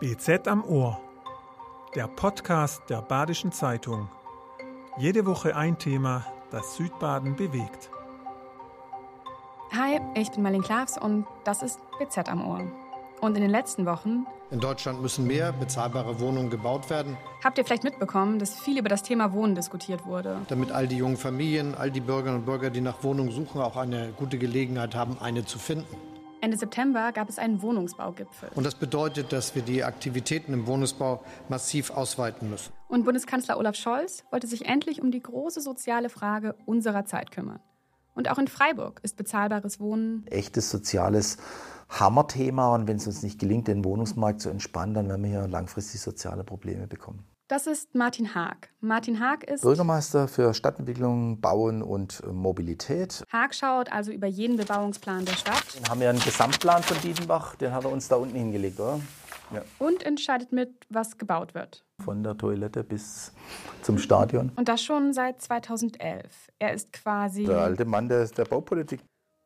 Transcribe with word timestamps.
BZ 0.00 0.46
am 0.46 0.64
Ohr, 0.64 1.00
der 1.96 2.06
Podcast 2.06 2.82
der 2.88 3.02
Badischen 3.02 3.50
Zeitung. 3.50 4.08
Jede 4.96 5.26
Woche 5.26 5.56
ein 5.56 5.76
Thema, 5.76 6.24
das 6.52 6.76
Südbaden 6.76 7.34
bewegt. 7.34 7.90
Hi, 9.72 9.98
ich 10.14 10.30
bin 10.30 10.44
Marlene 10.44 10.62
Klavs 10.62 10.96
und 10.96 11.26
das 11.42 11.64
ist 11.64 11.80
BZ 11.98 12.28
am 12.28 12.48
Ohr. 12.48 12.60
Und 13.20 13.34
in 13.34 13.42
den 13.42 13.50
letzten 13.50 13.86
Wochen 13.86 14.24
in 14.52 14.60
Deutschland 14.60 15.02
müssen 15.02 15.26
mehr 15.26 15.52
bezahlbare 15.52 16.20
Wohnungen 16.20 16.48
gebaut 16.48 16.88
werden. 16.90 17.18
Habt 17.42 17.58
ihr 17.58 17.64
vielleicht 17.64 17.84
mitbekommen, 17.84 18.38
dass 18.38 18.58
viel 18.58 18.78
über 18.78 18.88
das 18.88 19.02
Thema 19.02 19.32
Wohnen 19.32 19.56
diskutiert 19.56 20.06
wurde? 20.06 20.38
Damit 20.48 20.70
all 20.70 20.86
die 20.86 20.96
jungen 20.96 21.16
Familien, 21.16 21.74
all 21.74 21.90
die 21.90 22.00
Bürgerinnen 22.00 22.38
und 22.38 22.46
Bürger, 22.46 22.70
die 22.70 22.80
nach 22.80 23.02
Wohnungen 23.02 23.32
suchen, 23.32 23.60
auch 23.60 23.76
eine 23.76 24.12
gute 24.16 24.38
Gelegenheit 24.38 24.94
haben, 24.94 25.18
eine 25.20 25.44
zu 25.44 25.58
finden. 25.58 26.07
Ende 26.40 26.56
September 26.56 27.12
gab 27.12 27.28
es 27.28 27.38
einen 27.38 27.62
Wohnungsbaugipfel. 27.62 28.50
Und 28.54 28.64
das 28.64 28.74
bedeutet, 28.74 29.32
dass 29.32 29.54
wir 29.54 29.62
die 29.62 29.84
Aktivitäten 29.84 30.52
im 30.52 30.66
Wohnungsbau 30.66 31.22
massiv 31.48 31.90
ausweiten 31.90 32.50
müssen. 32.50 32.72
Und 32.88 33.04
Bundeskanzler 33.04 33.58
Olaf 33.58 33.74
Scholz 33.74 34.24
wollte 34.30 34.46
sich 34.46 34.66
endlich 34.66 35.02
um 35.02 35.10
die 35.10 35.20
große 35.20 35.60
soziale 35.60 36.08
Frage 36.08 36.54
unserer 36.66 37.04
Zeit 37.04 37.30
kümmern. 37.30 37.60
Und 38.14 38.30
auch 38.30 38.38
in 38.38 38.48
Freiburg 38.48 39.00
ist 39.02 39.16
bezahlbares 39.16 39.78
Wohnen 39.80 40.26
echtes 40.28 40.70
soziales 40.70 41.38
Hammerthema. 41.88 42.74
Und 42.74 42.88
wenn 42.88 42.96
es 42.96 43.06
uns 43.06 43.22
nicht 43.22 43.38
gelingt, 43.38 43.68
den 43.68 43.84
Wohnungsmarkt 43.84 44.40
zu 44.40 44.48
entspannen, 44.48 44.94
dann 44.94 45.08
werden 45.08 45.22
wir 45.22 45.30
hier 45.30 45.48
langfristig 45.48 46.00
soziale 46.00 46.44
Probleme 46.44 46.86
bekommen. 46.86 47.24
Das 47.48 47.66
ist 47.66 47.94
Martin 47.94 48.34
Haag. 48.34 48.68
Martin 48.80 49.20
Haag 49.20 49.42
ist 49.44 49.62
Bürgermeister 49.62 50.28
für 50.28 50.52
Stadtentwicklung, 50.52 51.40
Bauen 51.40 51.82
und 51.82 52.22
Mobilität. 52.30 53.24
Haag 53.32 53.54
schaut 53.54 53.90
also 53.90 54.12
über 54.12 54.26
jeden 54.26 54.58
Bebauungsplan 54.58 55.24
der 55.24 55.32
Stadt. 55.32 55.64
Den 55.74 55.88
haben 55.88 55.98
wir 55.98 56.10
einen 56.10 56.20
Gesamtplan 56.20 56.82
von 56.82 57.00
Dietenbach, 57.00 57.54
den 57.54 57.72
hat 57.72 57.84
er 57.84 57.90
uns 57.90 58.06
da 58.06 58.16
unten 58.16 58.36
hingelegt, 58.36 58.78
oder? 58.78 59.00
Ja. 59.54 59.62
Und 59.78 60.02
entscheidet 60.02 60.52
mit, 60.52 60.74
was 60.90 61.16
gebaut 61.16 61.54
wird. 61.54 61.86
Von 62.04 62.22
der 62.22 62.36
Toilette 62.36 62.84
bis 62.84 63.32
zum 63.80 63.96
Stadion. 63.96 64.52
Und 64.56 64.68
das 64.68 64.82
schon 64.82 65.14
seit 65.14 65.40
2011. 65.40 66.50
Er 66.58 66.74
ist 66.74 66.92
quasi 66.92 67.44
der 67.44 67.60
alte 67.60 67.86
Mann 67.86 68.10
der, 68.10 68.26
der 68.26 68.44
Baupolitik. 68.44 69.00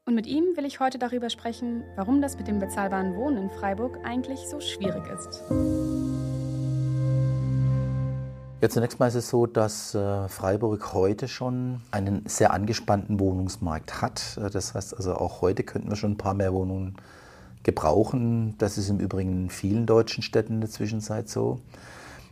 Und 0.08 0.16
mit 0.16 0.26
ihm 0.26 0.56
will 0.56 0.64
ich 0.64 0.80
heute 0.80 0.98
darüber 0.98 1.30
sprechen, 1.30 1.84
warum 1.94 2.20
das 2.20 2.36
mit 2.36 2.48
dem 2.48 2.58
bezahlbaren 2.58 3.14
Wohnen 3.14 3.44
in 3.44 3.50
Freiburg 3.50 3.96
eigentlich 4.02 4.40
so 4.48 4.58
schwierig 4.58 5.04
ist. 5.06 5.44
Ja, 8.62 8.68
zunächst 8.68 9.00
mal 9.00 9.08
ist 9.08 9.16
es 9.16 9.28
so, 9.28 9.46
dass 9.46 9.92
äh, 9.92 10.28
Freiburg 10.28 10.92
heute 10.92 11.26
schon 11.26 11.80
einen 11.90 12.22
sehr 12.26 12.52
angespannten 12.52 13.18
Wohnungsmarkt 13.18 14.00
hat. 14.00 14.38
Äh, 14.40 14.50
das 14.50 14.74
heißt 14.74 14.96
also, 14.96 15.16
auch 15.16 15.40
heute 15.40 15.64
könnten 15.64 15.88
wir 15.88 15.96
schon 15.96 16.12
ein 16.12 16.16
paar 16.16 16.34
mehr 16.34 16.52
Wohnungen 16.52 16.94
gebrauchen. 17.64 18.54
Das 18.58 18.78
ist 18.78 18.88
im 18.88 19.00
Übrigen 19.00 19.32
in 19.32 19.50
vielen 19.50 19.84
deutschen 19.84 20.22
Städten 20.22 20.54
in 20.54 20.60
der 20.60 20.70
Zwischenzeit 20.70 21.28
so. 21.28 21.58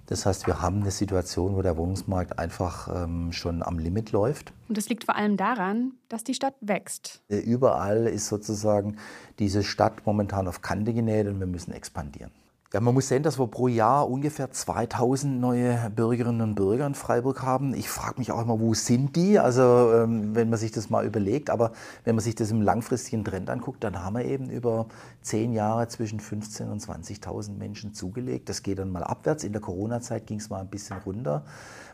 Das 0.06 0.24
heißt, 0.24 0.46
wir 0.46 0.62
haben 0.62 0.82
eine 0.82 0.92
Situation, 0.92 1.56
wo 1.56 1.62
der 1.62 1.76
Wohnungsmarkt 1.76 2.38
einfach 2.38 2.88
ähm, 2.94 3.32
schon 3.32 3.64
am 3.64 3.80
Limit 3.80 4.12
läuft. 4.12 4.52
Und 4.68 4.78
das 4.78 4.88
liegt 4.88 5.02
vor 5.02 5.16
allem 5.16 5.36
daran, 5.36 5.94
dass 6.08 6.22
die 6.22 6.34
Stadt 6.34 6.54
wächst. 6.60 7.22
Äh, 7.28 7.38
überall 7.38 8.06
ist 8.06 8.28
sozusagen 8.28 8.98
diese 9.40 9.64
Stadt 9.64 10.06
momentan 10.06 10.46
auf 10.46 10.62
Kante 10.62 10.94
genäht 10.94 11.26
und 11.26 11.40
wir 11.40 11.48
müssen 11.48 11.72
expandieren. 11.72 12.30
Ja, 12.72 12.78
man 12.78 12.94
muss 12.94 13.08
sehen, 13.08 13.24
dass 13.24 13.36
wir 13.36 13.48
pro 13.48 13.66
Jahr 13.66 14.08
ungefähr 14.08 14.52
2000 14.52 15.40
neue 15.40 15.90
Bürgerinnen 15.90 16.40
und 16.40 16.54
Bürger 16.54 16.86
in 16.86 16.94
Freiburg 16.94 17.42
haben. 17.42 17.74
Ich 17.74 17.88
frage 17.88 18.20
mich 18.20 18.30
auch 18.30 18.40
immer, 18.40 18.60
wo 18.60 18.74
sind 18.74 19.16
die? 19.16 19.40
Also, 19.40 19.92
ähm, 19.92 20.36
wenn 20.36 20.48
man 20.50 20.56
sich 20.56 20.70
das 20.70 20.88
mal 20.88 21.04
überlegt, 21.04 21.50
aber 21.50 21.72
wenn 22.04 22.14
man 22.14 22.22
sich 22.22 22.36
das 22.36 22.52
im 22.52 22.62
langfristigen 22.62 23.24
Trend 23.24 23.50
anguckt, 23.50 23.82
dann 23.82 24.04
haben 24.04 24.14
wir 24.14 24.24
eben 24.24 24.50
über 24.50 24.86
zehn 25.20 25.52
Jahre 25.52 25.88
zwischen 25.88 26.20
15.000 26.20 26.70
und 26.70 26.80
20.000 26.80 27.58
Menschen 27.58 27.92
zugelegt. 27.92 28.48
Das 28.48 28.62
geht 28.62 28.78
dann 28.78 28.92
mal 28.92 29.02
abwärts. 29.02 29.42
In 29.42 29.50
der 29.50 29.60
Corona-Zeit 29.60 30.28
ging 30.28 30.38
es 30.38 30.48
mal 30.48 30.60
ein 30.60 30.70
bisschen 30.70 30.98
runter, 30.98 31.44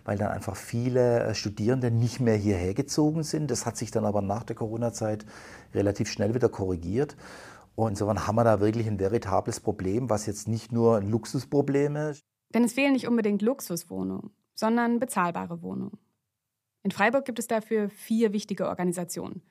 weil 0.04 0.18
dann 0.18 0.28
einfach 0.28 0.56
viele 0.56 1.20
äh, 1.20 1.34
Studierende 1.34 1.90
nicht 1.90 2.20
mehr 2.20 2.36
hierher 2.36 2.74
gezogen 2.74 3.22
sind. 3.22 3.50
Das 3.50 3.64
hat 3.64 3.78
sich 3.78 3.92
dann 3.92 4.04
aber 4.04 4.20
nach 4.20 4.42
der 4.42 4.56
Corona-Zeit 4.56 5.24
relativ 5.72 6.10
schnell 6.10 6.34
wieder 6.34 6.50
korrigiert. 6.50 7.16
Und 7.76 7.90
insofern 7.90 8.26
haben 8.26 8.36
wir 8.36 8.44
da 8.44 8.60
wirklich 8.60 8.86
ein 8.86 8.98
veritables 8.98 9.60
Problem, 9.60 10.08
was 10.10 10.26
jetzt 10.26 10.48
nicht 10.48 10.72
nur 10.72 10.96
ein 10.96 11.10
Luxusproblem 11.10 11.94
ist. 11.96 12.24
Denn 12.54 12.64
es 12.64 12.72
fehlen 12.72 12.94
nicht 12.94 13.06
unbedingt 13.06 13.42
Luxuswohnungen, 13.42 14.30
sondern 14.54 14.98
bezahlbare 14.98 15.62
Wohnungen. 15.62 15.98
In 16.82 16.90
Freiburg 16.90 17.26
gibt 17.26 17.38
es 17.38 17.46
dafür 17.46 17.90
vier 17.90 18.32
wichtige 18.32 18.66
Organisationen. 18.66 19.42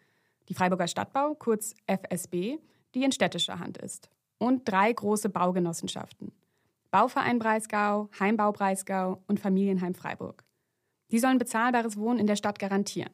Die 0.50 0.56
Freiburger 0.56 0.88
Stadtbau, 0.88 1.35
kurz 1.35 1.75
FSB, 1.85 2.58
die 2.96 3.03
in 3.03 3.12
städtischer 3.12 3.59
Hand 3.59 3.78
ist. 3.78 4.09
Und 4.40 4.68
drei 4.68 4.91
große 4.91 5.30
Baugenossenschaften. 5.30 6.31
Bauverein 6.90 7.40
Breisgau, 7.40 8.09
Heimbau 8.19 8.52
Breisgau 8.53 9.22
und 9.28 9.40
Familienheim 9.40 9.94
Freiburg. 9.94 10.44
Die 11.12 11.19
sollen 11.19 11.38
bezahlbares 11.38 11.97
Wohnen 11.97 12.19
in 12.19 12.28
der 12.28 12.38
Stadt 12.38 12.58
garantieren. 12.58 13.12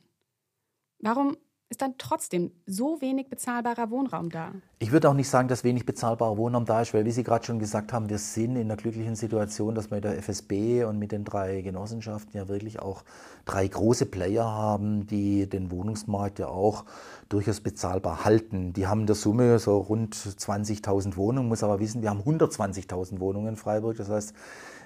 Warum 1.00 1.36
ist 1.72 1.82
dann 1.82 1.96
trotzdem 1.98 2.52
so 2.68 3.00
wenig 3.00 3.30
bezahlbarer 3.30 3.90
Wohnraum 3.90 4.30
da? 4.30 4.52
Ich 4.80 4.92
würde 4.92 5.10
auch 5.10 5.14
nicht 5.14 5.30
sagen, 5.30 5.48
dass 5.48 5.64
wenig 5.64 5.86
bezahlbarer 5.86 6.36
Wohnraum 6.36 6.66
da 6.66 6.82
ist, 6.82 6.94
weil, 6.94 7.06
wie 7.06 7.12
Sie 7.12 7.24
gerade 7.24 7.46
schon 7.46 7.60
gesagt 7.60 7.94
haben, 7.94 8.10
wir 8.10 8.18
sind 8.18 8.58
in 8.58 8.68
der 8.68 8.76
glücklichen 8.76 9.16
Situation, 9.16 9.74
dass 9.74 9.90
wir 9.90 9.96
mit 9.96 10.04
der 10.04 10.18
FSB 10.18 10.84
und 10.84 11.00
mit 11.00 11.14
den 11.14 11.24
drei 11.24 11.62
Genossenschaften 11.62 12.36
ja 12.36 12.50
wirklich 12.50 12.82
auch 12.82 13.06
drei 13.46 13.66
große 13.66 14.06
Player 14.06 14.44
haben, 14.44 15.08
die 15.08 15.48
den 15.48 15.72
Wohnungsmarkt 15.72 16.40
ja 16.40 16.50
auch 16.50 16.84
durchaus 17.30 17.62
bezahlbar 17.62 18.26
halten. 18.26 18.74
Die 18.74 18.88
haben 18.88 19.02
in 19.02 19.08
der 19.08 19.16
Summe 19.16 19.58
so 19.58 19.78
rund 19.78 20.14
20.000 20.14 21.16
Wohnungen, 21.16 21.48
muss 21.48 21.64
aber 21.64 21.80
wissen, 21.80 22.02
wir 22.02 22.10
haben 22.10 22.20
120.000 22.20 23.22
Wohnungen 23.22 23.48
in 23.48 23.56
Freiburg. 23.56 23.96
Das 23.96 24.10
heißt, 24.10 24.34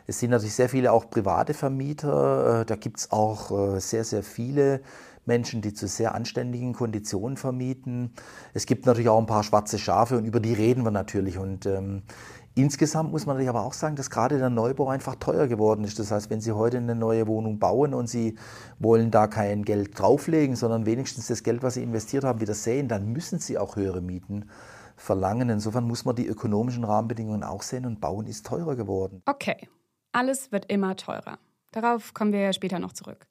es 0.05 0.19
sind 0.19 0.29
natürlich 0.29 0.53
sehr 0.53 0.69
viele 0.69 0.91
auch 0.91 1.09
private 1.09 1.55
Vermieter. 1.55 2.61
Äh, 2.61 2.65
da 2.65 2.75
gibt 2.75 2.99
es 2.99 3.11
auch 3.11 3.75
äh, 3.75 3.79
sehr, 3.79 4.03
sehr 4.03 4.21
viele 4.21 4.81
Menschen, 5.25 5.61
die 5.61 5.73
zu 5.73 5.87
sehr 5.87 6.15
anständigen 6.15 6.73
Konditionen 6.73 7.37
vermieten. 7.37 8.13
Es 8.53 8.65
gibt 8.65 8.85
natürlich 8.85 9.09
auch 9.09 9.19
ein 9.19 9.25
paar 9.25 9.43
schwarze 9.43 9.79
Schafe 9.79 10.17
und 10.17 10.25
über 10.25 10.39
die 10.39 10.53
reden 10.53 10.83
wir 10.83 10.91
natürlich. 10.91 11.37
Und 11.37 11.65
ähm, 11.65 12.03
insgesamt 12.53 13.11
muss 13.11 13.25
man 13.25 13.35
natürlich 13.35 13.49
aber 13.49 13.63
auch 13.63 13.73
sagen, 13.73 13.95
dass 13.95 14.09
gerade 14.09 14.37
der 14.37 14.49
Neubau 14.49 14.89
einfach 14.89 15.15
teuer 15.15 15.47
geworden 15.47 15.83
ist. 15.83 15.99
Das 15.99 16.11
heißt, 16.11 16.29
wenn 16.29 16.41
Sie 16.41 16.51
heute 16.51 16.77
eine 16.77 16.95
neue 16.95 17.27
Wohnung 17.27 17.59
bauen 17.59 17.93
und 17.93 18.07
Sie 18.07 18.37
wollen 18.79 19.11
da 19.11 19.27
kein 19.27 19.63
Geld 19.63 19.99
drauflegen, 19.99 20.55
sondern 20.55 20.85
wenigstens 20.85 21.27
das 21.27 21.43
Geld, 21.43 21.63
was 21.63 21.75
Sie 21.75 21.83
investiert 21.83 22.23
haben, 22.23 22.41
wieder 22.41 22.53
sehen, 22.53 22.87
dann 22.87 23.11
müssen 23.11 23.39
Sie 23.39 23.57
auch 23.57 23.75
höhere 23.75 24.01
Mieten 24.01 24.49
verlangen. 24.95 25.49
Insofern 25.49 25.85
muss 25.85 26.05
man 26.05 26.15
die 26.15 26.27
ökonomischen 26.27 26.83
Rahmenbedingungen 26.83 27.43
auch 27.43 27.61
sehen 27.61 27.85
und 27.85 27.99
Bauen 27.99 28.27
ist 28.27 28.45
teurer 28.45 28.75
geworden. 28.75 29.21
Okay, 29.25 29.67
alles 30.11 30.51
wird 30.51 30.71
immer 30.71 30.95
teurer. 30.95 31.39
Darauf 31.71 32.13
kommen 32.13 32.31
wir 32.31 32.39
ja 32.39 32.53
später 32.53 32.79
noch 32.79 32.93
zurück. 32.93 33.27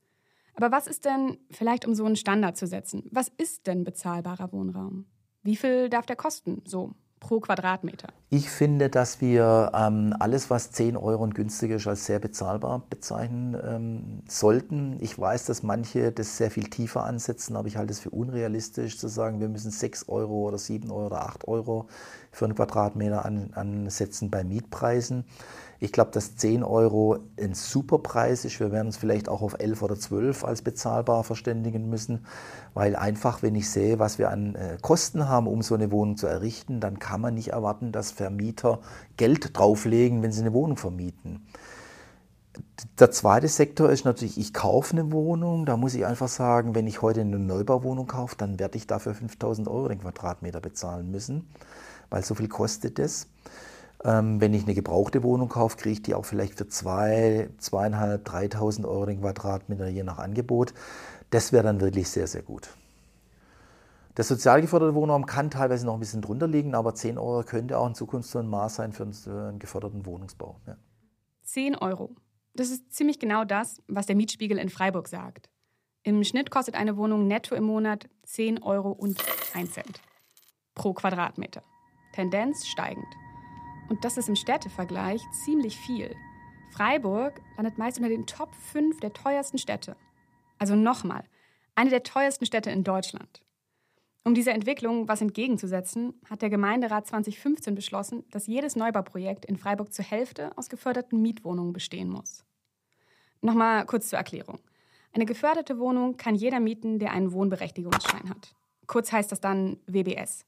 Aber 0.54 0.70
was 0.70 0.86
ist 0.86 1.04
denn, 1.04 1.38
vielleicht 1.50 1.86
um 1.86 1.94
so 1.94 2.04
einen 2.04 2.16
Standard 2.16 2.56
zu 2.56 2.66
setzen, 2.66 3.04
was 3.10 3.28
ist 3.28 3.66
denn 3.66 3.84
bezahlbarer 3.84 4.52
Wohnraum? 4.52 5.06
Wie 5.42 5.56
viel 5.56 5.88
darf 5.88 6.06
der 6.06 6.16
kosten, 6.16 6.62
so 6.64 6.94
pro 7.24 7.40
Quadratmeter? 7.40 8.08
Ich 8.30 8.50
finde, 8.50 8.90
dass 8.90 9.20
wir 9.20 9.72
ähm, 9.74 10.14
alles, 10.18 10.50
was 10.50 10.72
10 10.72 10.96
Euro 10.96 11.22
und 11.22 11.34
günstiger 11.34 11.76
ist, 11.76 11.86
als 11.86 12.06
sehr 12.06 12.18
bezahlbar 12.18 12.82
bezeichnen 12.90 13.56
ähm, 13.64 14.22
sollten. 14.28 14.98
Ich 15.00 15.18
weiß, 15.18 15.46
dass 15.46 15.62
manche 15.62 16.12
das 16.12 16.36
sehr 16.36 16.50
viel 16.50 16.64
tiefer 16.64 17.04
ansetzen, 17.04 17.56
aber 17.56 17.66
ich 17.68 17.76
halte 17.76 17.92
es 17.92 18.00
für 18.00 18.10
unrealistisch 18.10 18.98
zu 18.98 19.08
sagen, 19.08 19.40
wir 19.40 19.48
müssen 19.48 19.70
6 19.70 20.08
Euro 20.08 20.48
oder 20.48 20.58
7 20.58 20.90
Euro 20.90 21.06
oder 21.06 21.22
8 21.22 21.48
Euro 21.48 21.88
für 22.30 22.44
einen 22.44 22.54
Quadratmeter 22.54 23.24
an, 23.24 23.50
ansetzen 23.54 24.30
bei 24.30 24.44
Mietpreisen. 24.44 25.24
Ich 25.80 25.92
glaube, 25.92 26.10
dass 26.12 26.36
10 26.36 26.62
Euro 26.62 27.18
ein 27.40 27.54
super 27.54 27.98
Preis 27.98 28.44
ist. 28.44 28.58
Wir 28.60 28.72
werden 28.72 28.86
uns 28.86 28.96
vielleicht 28.96 29.28
auch 29.28 29.42
auf 29.42 29.56
11 29.58 29.82
oder 29.82 29.98
12 29.98 30.44
als 30.44 30.62
bezahlbar 30.62 31.24
verständigen 31.24 31.88
müssen, 31.88 32.26
weil 32.74 32.96
einfach, 32.96 33.42
wenn 33.42 33.54
ich 33.54 33.70
sehe, 33.70 33.98
was 33.98 34.18
wir 34.18 34.30
an 34.30 34.54
äh, 34.54 34.78
Kosten 34.80 35.28
haben, 35.28 35.46
um 35.46 35.62
so 35.62 35.74
eine 35.74 35.90
Wohnung 35.90 36.16
zu 36.16 36.26
errichten, 36.26 36.80
dann 36.80 36.98
kann 36.98 37.20
man 37.20 37.34
nicht 37.34 37.48
erwarten, 37.48 37.92
dass 37.92 38.12
Vermieter 38.12 38.80
Geld 39.16 39.56
drauflegen, 39.58 40.22
wenn 40.22 40.32
sie 40.32 40.42
eine 40.42 40.52
Wohnung 40.52 40.76
vermieten. 40.76 41.46
Der 42.98 43.10
zweite 43.10 43.48
Sektor 43.48 43.90
ist 43.90 44.04
natürlich, 44.04 44.38
ich 44.38 44.54
kaufe 44.54 44.92
eine 44.92 45.10
Wohnung. 45.10 45.66
Da 45.66 45.76
muss 45.76 45.94
ich 45.94 46.06
einfach 46.06 46.28
sagen, 46.28 46.74
wenn 46.74 46.86
ich 46.86 47.02
heute 47.02 47.22
eine 47.22 47.38
Neubauwohnung 47.38 48.06
kaufe, 48.06 48.36
dann 48.36 48.58
werde 48.58 48.76
ich 48.78 48.86
dafür 48.86 49.14
5000 49.14 49.66
Euro 49.68 49.88
den 49.88 50.00
Quadratmeter 50.00 50.60
bezahlen 50.60 51.10
müssen, 51.10 51.48
weil 52.10 52.24
so 52.24 52.34
viel 52.34 52.48
kostet 52.48 52.98
es. 52.98 53.26
Ähm, 54.04 54.40
wenn 54.40 54.52
ich 54.52 54.64
eine 54.64 54.74
gebrauchte 54.74 55.22
Wohnung 55.22 55.48
kaufe, 55.48 55.76
kriege 55.78 55.94
ich 55.94 56.02
die 56.02 56.14
auch 56.14 56.26
vielleicht 56.26 56.58
für 56.58 56.68
2, 56.68 57.48
zwei, 57.58 57.88
2.500, 57.88 58.22
3.000 58.22 58.84
Euro 58.86 59.06
den 59.06 59.20
Quadratmeter 59.20 59.88
je 59.88 60.02
nach 60.02 60.18
Angebot. 60.18 60.74
Das 61.30 61.52
wäre 61.52 61.64
dann 61.64 61.80
wirklich 61.80 62.08
sehr, 62.08 62.26
sehr 62.26 62.42
gut. 62.42 62.68
Der 64.16 64.24
sozial 64.24 64.60
geförderte 64.60 64.94
Wohnraum 64.94 65.26
kann 65.26 65.50
teilweise 65.50 65.86
noch 65.86 65.94
ein 65.94 66.00
bisschen 66.00 66.22
drunter 66.22 66.46
liegen, 66.46 66.74
aber 66.74 66.94
10 66.94 67.18
Euro 67.18 67.42
könnte 67.42 67.78
auch 67.78 67.86
in 67.86 67.94
Zukunft 67.94 68.28
so 68.28 68.38
ein 68.38 68.46
Maß 68.46 68.76
sein 68.76 68.92
für 68.92 69.04
einen 69.04 69.58
geförderten 69.58 70.06
Wohnungsbau. 70.06 70.60
Ja. 70.66 70.76
10 71.42 71.74
Euro. 71.76 72.14
Das 72.54 72.70
ist 72.70 72.92
ziemlich 72.92 73.18
genau 73.18 73.44
das, 73.44 73.82
was 73.88 74.06
der 74.06 74.14
Mietspiegel 74.14 74.58
in 74.58 74.68
Freiburg 74.68 75.08
sagt. 75.08 75.50
Im 76.04 76.22
Schnitt 76.22 76.50
kostet 76.50 76.76
eine 76.76 76.96
Wohnung 76.96 77.26
netto 77.26 77.54
im 77.54 77.64
Monat 77.64 78.08
10 78.24 78.62
Euro 78.62 78.92
und 78.92 79.24
1 79.54 79.72
Cent 79.72 80.00
pro 80.74 80.92
Quadratmeter. 80.92 81.62
Tendenz 82.12 82.66
steigend. 82.66 83.06
Und 83.88 84.04
das 84.04 84.16
ist 84.16 84.28
im 84.28 84.36
Städtevergleich 84.36 85.22
ziemlich 85.44 85.78
viel. 85.78 86.14
Freiburg 86.70 87.40
landet 87.56 87.78
meist 87.78 87.98
unter 87.98 88.08
den 88.08 88.26
Top 88.26 88.54
5 88.54 89.00
der 89.00 89.12
teuersten 89.12 89.58
Städte. 89.58 89.96
Also 90.58 90.74
nochmal, 90.74 91.24
eine 91.74 91.90
der 91.90 92.02
teuersten 92.02 92.46
Städte 92.46 92.70
in 92.70 92.84
Deutschland. 92.84 93.42
Um 94.24 94.34
dieser 94.34 94.52
Entwicklung 94.52 95.06
was 95.06 95.20
entgegenzusetzen, 95.20 96.14
hat 96.30 96.40
der 96.40 96.48
Gemeinderat 96.48 97.06
2015 97.06 97.74
beschlossen, 97.74 98.24
dass 98.30 98.46
jedes 98.46 98.74
Neubauprojekt 98.74 99.44
in 99.44 99.58
Freiburg 99.58 99.92
zur 99.92 100.04
Hälfte 100.04 100.56
aus 100.56 100.70
geförderten 100.70 101.20
Mietwohnungen 101.20 101.74
bestehen 101.74 102.08
muss. 102.08 102.42
Nochmal 103.42 103.84
kurz 103.84 104.08
zur 104.08 104.18
Erklärung. 104.18 104.58
Eine 105.12 105.26
geförderte 105.26 105.78
Wohnung 105.78 106.16
kann 106.16 106.34
jeder 106.34 106.58
mieten, 106.58 106.98
der 106.98 107.12
einen 107.12 107.32
Wohnberechtigungsschein 107.32 108.30
hat. 108.30 108.54
Kurz 108.86 109.12
heißt 109.12 109.30
das 109.30 109.40
dann 109.40 109.76
WBS. 109.86 110.46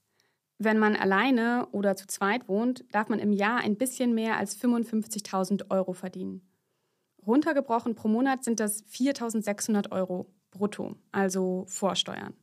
Wenn 0.59 0.79
man 0.79 0.95
alleine 0.95 1.67
oder 1.71 1.95
zu 1.95 2.07
zweit 2.07 2.47
wohnt, 2.47 2.83
darf 2.91 3.09
man 3.09 3.19
im 3.19 3.31
Jahr 3.31 3.59
ein 3.59 3.77
bisschen 3.77 4.15
mehr 4.15 4.37
als 4.37 4.57
55.000 4.59 5.69
Euro 5.69 5.93
verdienen. 5.93 6.41
Runtergebrochen 7.25 7.93
pro 7.93 8.07
Monat 8.07 8.43
sind 8.43 8.59
das 8.59 8.83
4.600 8.85 9.91
Euro 9.91 10.33
brutto, 10.49 10.95
also 11.11 11.65
vor 11.67 11.95
Steuern. 11.95 12.33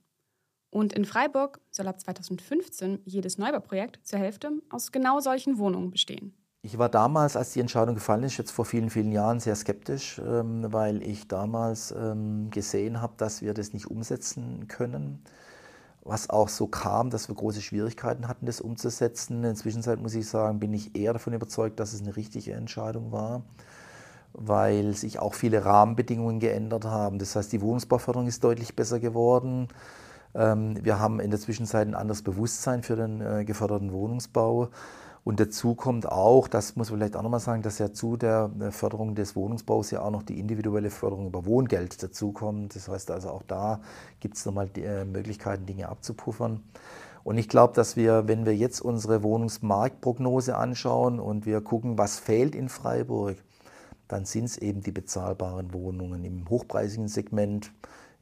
Und 0.70 0.92
in 0.92 1.04
Freiburg 1.04 1.60
soll 1.70 1.88
ab 1.88 2.00
2015 2.00 3.00
jedes 3.04 3.38
Neubauprojekt 3.38 4.00
zur 4.06 4.18
Hälfte 4.18 4.50
aus 4.70 4.92
genau 4.92 5.20
solchen 5.20 5.58
Wohnungen 5.58 5.90
bestehen. 5.90 6.34
Ich 6.62 6.78
war 6.78 6.88
damals, 6.88 7.36
als 7.36 7.52
die 7.52 7.60
Entscheidung 7.60 7.94
gefallen 7.94 8.22
ist, 8.24 8.38
jetzt 8.38 8.50
vor 8.50 8.64
vielen, 8.64 8.90
vielen 8.90 9.12
Jahren 9.12 9.38
sehr 9.38 9.54
skeptisch, 9.54 10.18
ähm, 10.18 10.72
weil 10.72 11.02
ich 11.02 11.28
damals 11.28 11.92
ähm, 11.92 12.50
gesehen 12.50 13.00
habe, 13.00 13.14
dass 13.18 13.42
wir 13.42 13.54
das 13.54 13.72
nicht 13.72 13.86
umsetzen 13.86 14.66
können. 14.66 15.22
Was 16.04 16.28
auch 16.28 16.50
so 16.50 16.66
kam, 16.66 17.08
dass 17.08 17.28
wir 17.28 17.34
große 17.34 17.62
Schwierigkeiten 17.62 18.28
hatten, 18.28 18.44
das 18.44 18.60
umzusetzen. 18.60 19.36
In 19.36 19.42
der 19.42 19.54
Zwischenzeit 19.54 20.00
muss 20.00 20.14
ich 20.14 20.28
sagen, 20.28 20.60
bin 20.60 20.74
ich 20.74 20.94
eher 20.94 21.14
davon 21.14 21.32
überzeugt, 21.32 21.80
dass 21.80 21.94
es 21.94 22.02
eine 22.02 22.14
richtige 22.14 22.52
Entscheidung 22.52 23.10
war, 23.10 23.42
weil 24.34 24.94
sich 24.94 25.18
auch 25.18 25.32
viele 25.32 25.64
Rahmenbedingungen 25.64 26.40
geändert 26.40 26.84
haben. 26.84 27.18
Das 27.18 27.34
heißt, 27.34 27.50
die 27.52 27.62
Wohnungsbauförderung 27.62 28.28
ist 28.28 28.44
deutlich 28.44 28.76
besser 28.76 29.00
geworden. 29.00 29.68
Ähm, 30.34 30.76
wir 30.84 30.98
haben 30.98 31.20
in 31.20 31.30
der 31.30 31.40
Zwischenzeit 31.40 31.88
ein 31.88 31.94
anderes 31.94 32.22
Bewusstsein 32.22 32.82
für 32.82 32.96
den 32.96 33.22
äh, 33.22 33.44
geförderten 33.46 33.92
Wohnungsbau. 33.92 34.68
Und 35.24 35.40
dazu 35.40 35.74
kommt 35.74 36.06
auch, 36.06 36.48
das 36.48 36.76
muss 36.76 36.90
man 36.90 36.98
vielleicht 36.98 37.16
auch 37.16 37.22
nochmal 37.22 37.40
sagen, 37.40 37.62
dass 37.62 37.78
ja 37.78 37.92
zu 37.92 38.18
der 38.18 38.50
äh, 38.60 38.70
Förderung 38.70 39.14
des 39.14 39.34
Wohnungsbaus 39.34 39.90
ja 39.90 40.02
auch 40.02 40.10
noch 40.10 40.22
die 40.22 40.38
individuelle 40.38 40.90
Förderung 40.90 41.28
über 41.28 41.46
Wohngeld 41.46 42.02
dazukommt. 42.02 42.76
Das 42.76 42.88
heißt 42.88 43.10
also 43.10 43.30
auch 43.30 43.42
da 43.42 43.80
gibt 44.20 44.36
es 44.36 44.44
nochmal 44.44 44.68
äh, 44.76 45.04
Möglichkeiten, 45.06 45.64
Dinge 45.64 45.88
abzupuffern. 45.88 46.62
Und 47.24 47.38
ich 47.38 47.48
glaube, 47.48 47.72
dass 47.72 47.96
wir, 47.96 48.28
wenn 48.28 48.44
wir 48.44 48.54
jetzt 48.54 48.80
unsere 48.80 49.22
Wohnungsmarktprognose 49.22 50.56
anschauen 50.56 51.18
und 51.18 51.46
wir 51.46 51.62
gucken, 51.62 51.96
was 51.96 52.18
fehlt 52.18 52.54
in 52.54 52.68
Freiburg, 52.68 53.36
dann 54.08 54.26
sind 54.26 54.44
es 54.44 54.58
eben 54.58 54.82
die 54.82 54.92
bezahlbaren 54.92 55.72
Wohnungen 55.72 56.22
im 56.24 56.50
hochpreisigen 56.50 57.08
Segment 57.08 57.72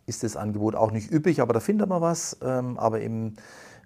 ist 0.07 0.23
das 0.23 0.37
Angebot 0.37 0.75
auch 0.75 0.91
nicht 0.91 1.13
üppig, 1.13 1.41
aber 1.41 1.53
da 1.53 1.61
findet 1.61 1.89
man 1.89 2.01
was. 2.01 2.37
Ähm, 2.43 2.79
aber 2.79 3.01
im 3.01 3.35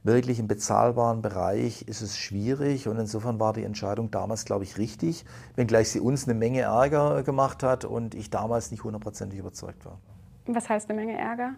wirklich 0.03 0.39
im 0.39 0.49
bezahlbaren 0.49 1.23
Bereich 1.23 1.83
ist 1.83 2.01
es 2.03 2.19
schwierig 2.19 2.89
und 2.89 2.99
insofern 2.99 3.41
war 3.41 3.53
die 3.53 3.65
Entscheidung 3.65 4.11
damals, 4.11 4.45
glaube 4.45 4.65
ich, 4.65 4.79
richtig, 4.79 5.25
wenngleich 5.55 5.91
sie 5.91 6.01
uns 6.01 6.25
eine 6.25 6.35
Menge 6.35 6.61
Ärger 6.61 7.23
gemacht 7.23 7.63
hat 7.63 7.85
und 7.85 8.15
ich 8.15 8.31
damals 8.31 8.71
nicht 8.71 8.85
hundertprozentig 8.85 9.39
überzeugt 9.39 9.85
war. 9.85 9.99
Was 10.47 10.69
heißt 10.69 10.89
eine 10.91 11.01
Menge 11.01 11.19
Ärger? 11.19 11.55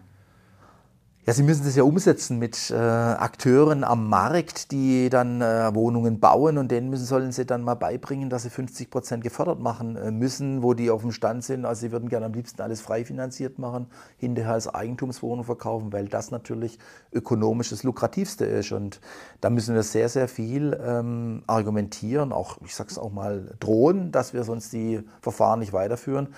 Ja, 1.25 1.33
Sie 1.33 1.43
müssen 1.43 1.65
das 1.65 1.75
ja 1.75 1.83
umsetzen 1.83 2.39
mit 2.39 2.71
äh, 2.71 2.75
Akteuren 2.75 3.83
am 3.83 4.07
Markt, 4.07 4.71
die 4.71 5.09
dann 5.09 5.41
äh, 5.41 5.75
Wohnungen 5.75 6.19
bauen 6.19 6.57
und 6.57 6.71
denen 6.71 6.89
müssen, 6.89 7.05
sollen 7.05 7.33
Sie 7.33 7.45
dann 7.45 7.61
mal 7.61 7.75
beibringen, 7.75 8.29
dass 8.29 8.43
sie 8.43 8.49
50 8.49 8.89
Prozent 8.89 9.23
gefördert 9.23 9.59
machen 9.59 9.97
äh, 9.97 10.11
müssen, 10.11 10.63
wo 10.63 10.73
die 10.73 10.89
auf 10.89 11.01
dem 11.01 11.11
Stand 11.11 11.43
sind. 11.43 11.65
Also 11.65 11.81
sie 11.81 11.91
würden 11.91 12.07
gerne 12.07 12.25
am 12.25 12.33
liebsten 12.33 12.61
alles 12.61 12.79
frei 12.79 13.03
finanziert 13.03 13.59
machen, 13.59 13.87
hinterher 14.17 14.53
als 14.53 14.73
Eigentumswohnung 14.73 15.43
verkaufen, 15.43 15.91
weil 15.91 16.07
das 16.07 16.31
natürlich 16.31 16.79
ökonomisch 17.11 17.69
das 17.69 17.83
lukrativste 17.83 18.45
ist. 18.45 18.71
Und 18.71 19.01
da 19.41 19.49
müssen 19.49 19.75
wir 19.75 19.83
sehr, 19.83 20.07
sehr 20.07 20.29
viel 20.29 20.79
ähm, 20.81 21.43
argumentieren, 21.47 22.31
auch, 22.31 22.57
ich 22.63 22.73
sage 22.73 22.89
es 22.91 22.97
auch 22.97 23.11
mal, 23.11 23.55
drohen, 23.59 24.13
dass 24.13 24.33
wir 24.33 24.45
sonst 24.45 24.71
die 24.71 25.01
Verfahren 25.21 25.59
nicht 25.59 25.73
weiterführen 25.73 26.29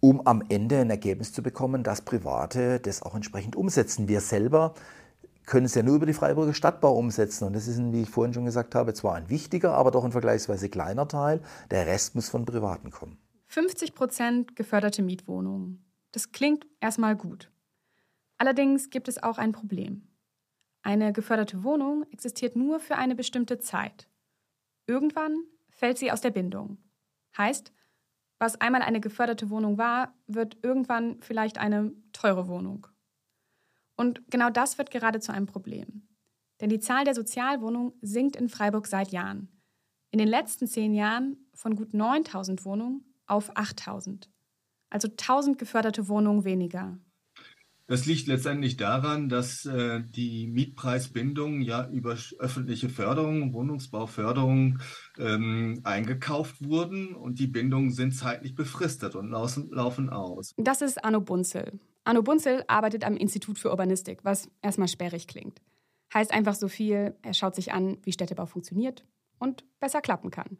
um 0.00 0.26
am 0.26 0.42
Ende 0.48 0.78
ein 0.78 0.90
Ergebnis 0.90 1.32
zu 1.32 1.42
bekommen, 1.42 1.82
dass 1.82 2.02
Private 2.02 2.80
das 2.80 3.02
auch 3.02 3.14
entsprechend 3.14 3.54
umsetzen. 3.54 4.08
Wir 4.08 4.20
selber 4.20 4.74
können 5.46 5.66
es 5.66 5.74
ja 5.74 5.82
nur 5.82 5.96
über 5.96 6.06
die 6.06 6.12
Freiburger 6.12 6.54
Stadtbau 6.54 6.96
umsetzen. 6.96 7.44
Und 7.44 7.54
das 7.54 7.66
ist, 7.66 7.80
wie 7.92 8.02
ich 8.02 8.10
vorhin 8.10 8.32
schon 8.32 8.44
gesagt 8.44 8.74
habe, 8.74 8.94
zwar 8.94 9.16
ein 9.16 9.28
wichtiger, 9.28 9.74
aber 9.74 9.90
doch 9.90 10.04
ein 10.04 10.12
vergleichsweise 10.12 10.68
kleiner 10.68 11.08
Teil. 11.08 11.42
Der 11.70 11.86
Rest 11.86 12.14
muss 12.14 12.28
von 12.28 12.44
Privaten 12.44 12.90
kommen. 12.90 13.18
50 13.48 13.94
Prozent 13.94 14.56
geförderte 14.56 15.02
Mietwohnungen. 15.02 15.84
Das 16.12 16.32
klingt 16.32 16.66
erstmal 16.80 17.16
gut. 17.16 17.50
Allerdings 18.38 18.90
gibt 18.90 19.08
es 19.08 19.22
auch 19.22 19.38
ein 19.38 19.52
Problem. 19.52 20.08
Eine 20.82 21.12
geförderte 21.12 21.62
Wohnung 21.62 22.04
existiert 22.10 22.56
nur 22.56 22.80
für 22.80 22.96
eine 22.96 23.14
bestimmte 23.14 23.58
Zeit. 23.58 24.08
Irgendwann 24.86 25.44
fällt 25.68 25.98
sie 25.98 26.10
aus 26.10 26.20
der 26.20 26.30
Bindung. 26.30 26.78
Heißt, 27.36 27.72
was 28.40 28.60
einmal 28.60 28.82
eine 28.82 29.00
geförderte 29.00 29.50
Wohnung 29.50 29.78
war, 29.78 30.14
wird 30.26 30.56
irgendwann 30.62 31.20
vielleicht 31.20 31.58
eine 31.58 31.92
teure 32.12 32.48
Wohnung. 32.48 32.86
Und 33.96 34.22
genau 34.30 34.48
das 34.48 34.78
wird 34.78 34.90
gerade 34.90 35.20
zu 35.20 35.30
einem 35.30 35.46
Problem. 35.46 36.08
Denn 36.60 36.70
die 36.70 36.80
Zahl 36.80 37.04
der 37.04 37.14
Sozialwohnungen 37.14 37.92
sinkt 38.00 38.36
in 38.36 38.48
Freiburg 38.48 38.86
seit 38.86 39.12
Jahren. 39.12 39.48
In 40.10 40.18
den 40.18 40.26
letzten 40.26 40.66
zehn 40.66 40.94
Jahren 40.94 41.36
von 41.54 41.76
gut 41.76 41.92
9000 41.92 42.64
Wohnungen 42.64 43.04
auf 43.26 43.54
8000. 43.56 44.30
Also 44.88 45.08
1000 45.08 45.58
geförderte 45.58 46.08
Wohnungen 46.08 46.44
weniger. 46.44 46.98
Das 47.90 48.06
liegt 48.06 48.28
letztendlich 48.28 48.76
daran, 48.76 49.28
dass 49.28 49.66
äh, 49.66 50.00
die 50.00 50.46
Mietpreisbindung 50.46 51.60
ja 51.60 51.88
über 51.88 52.16
öffentliche 52.38 52.88
Förderung, 52.88 53.52
Wohnungsbauförderung 53.52 54.78
ähm, 55.18 55.80
eingekauft 55.82 56.64
wurden 56.64 57.16
und 57.16 57.40
die 57.40 57.48
Bindungen 57.48 57.90
sind 57.90 58.12
zeitlich 58.12 58.54
befristet 58.54 59.16
und 59.16 59.28
laufen 59.28 60.08
aus. 60.08 60.54
Das 60.56 60.82
ist 60.82 61.04
Arno 61.04 61.20
Bunzel. 61.20 61.80
Arno 62.04 62.22
Bunzel 62.22 62.62
arbeitet 62.68 63.02
am 63.02 63.16
Institut 63.16 63.58
für 63.58 63.70
Urbanistik, 63.70 64.20
was 64.22 64.48
erstmal 64.62 64.86
sperrig 64.86 65.26
klingt. 65.26 65.60
Heißt 66.14 66.32
einfach 66.32 66.54
so 66.54 66.68
viel, 66.68 67.16
er 67.22 67.34
schaut 67.34 67.56
sich 67.56 67.72
an, 67.72 67.98
wie 68.04 68.12
Städtebau 68.12 68.46
funktioniert 68.46 69.04
und 69.40 69.64
besser 69.80 70.00
klappen 70.00 70.30
kann. 70.30 70.58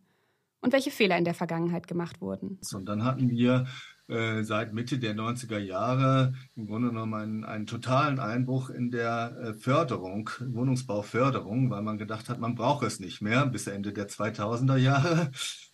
Und 0.63 0.73
welche 0.73 0.91
Fehler 0.91 1.17
in 1.17 1.25
der 1.25 1.35
Vergangenheit 1.35 1.87
gemacht 1.87 2.21
wurden. 2.21 2.59
Und 2.75 2.87
dann 2.87 3.05
hatten 3.05 3.31
wir 3.31 3.67
äh, 4.11 4.43
seit 4.43 4.73
Mitte 4.73 4.99
der 4.99 5.15
90er 5.15 5.59
Jahre 5.59 6.35
im 6.57 6.67
Grunde 6.67 6.89
genommen 6.89 7.15
einen, 7.15 7.45
einen 7.45 7.67
totalen 7.67 8.19
Einbruch 8.19 8.71
in 8.71 8.91
der 8.91 9.37
äh, 9.41 9.55
Förderung, 9.55 10.31
Wohnungsbauförderung, 10.41 11.71
weil 11.71 11.83
man 11.83 11.99
gedacht 11.99 12.29
hat, 12.29 12.41
man 12.41 12.55
braucht 12.55 12.85
es 12.85 13.01
nicht 13.01 13.21
mehr 13.21 13.47
bis 13.47 13.67
Ende 13.67 13.93
der 13.93 14.09
2000er 14.09 14.77
Jahre. 14.77 15.31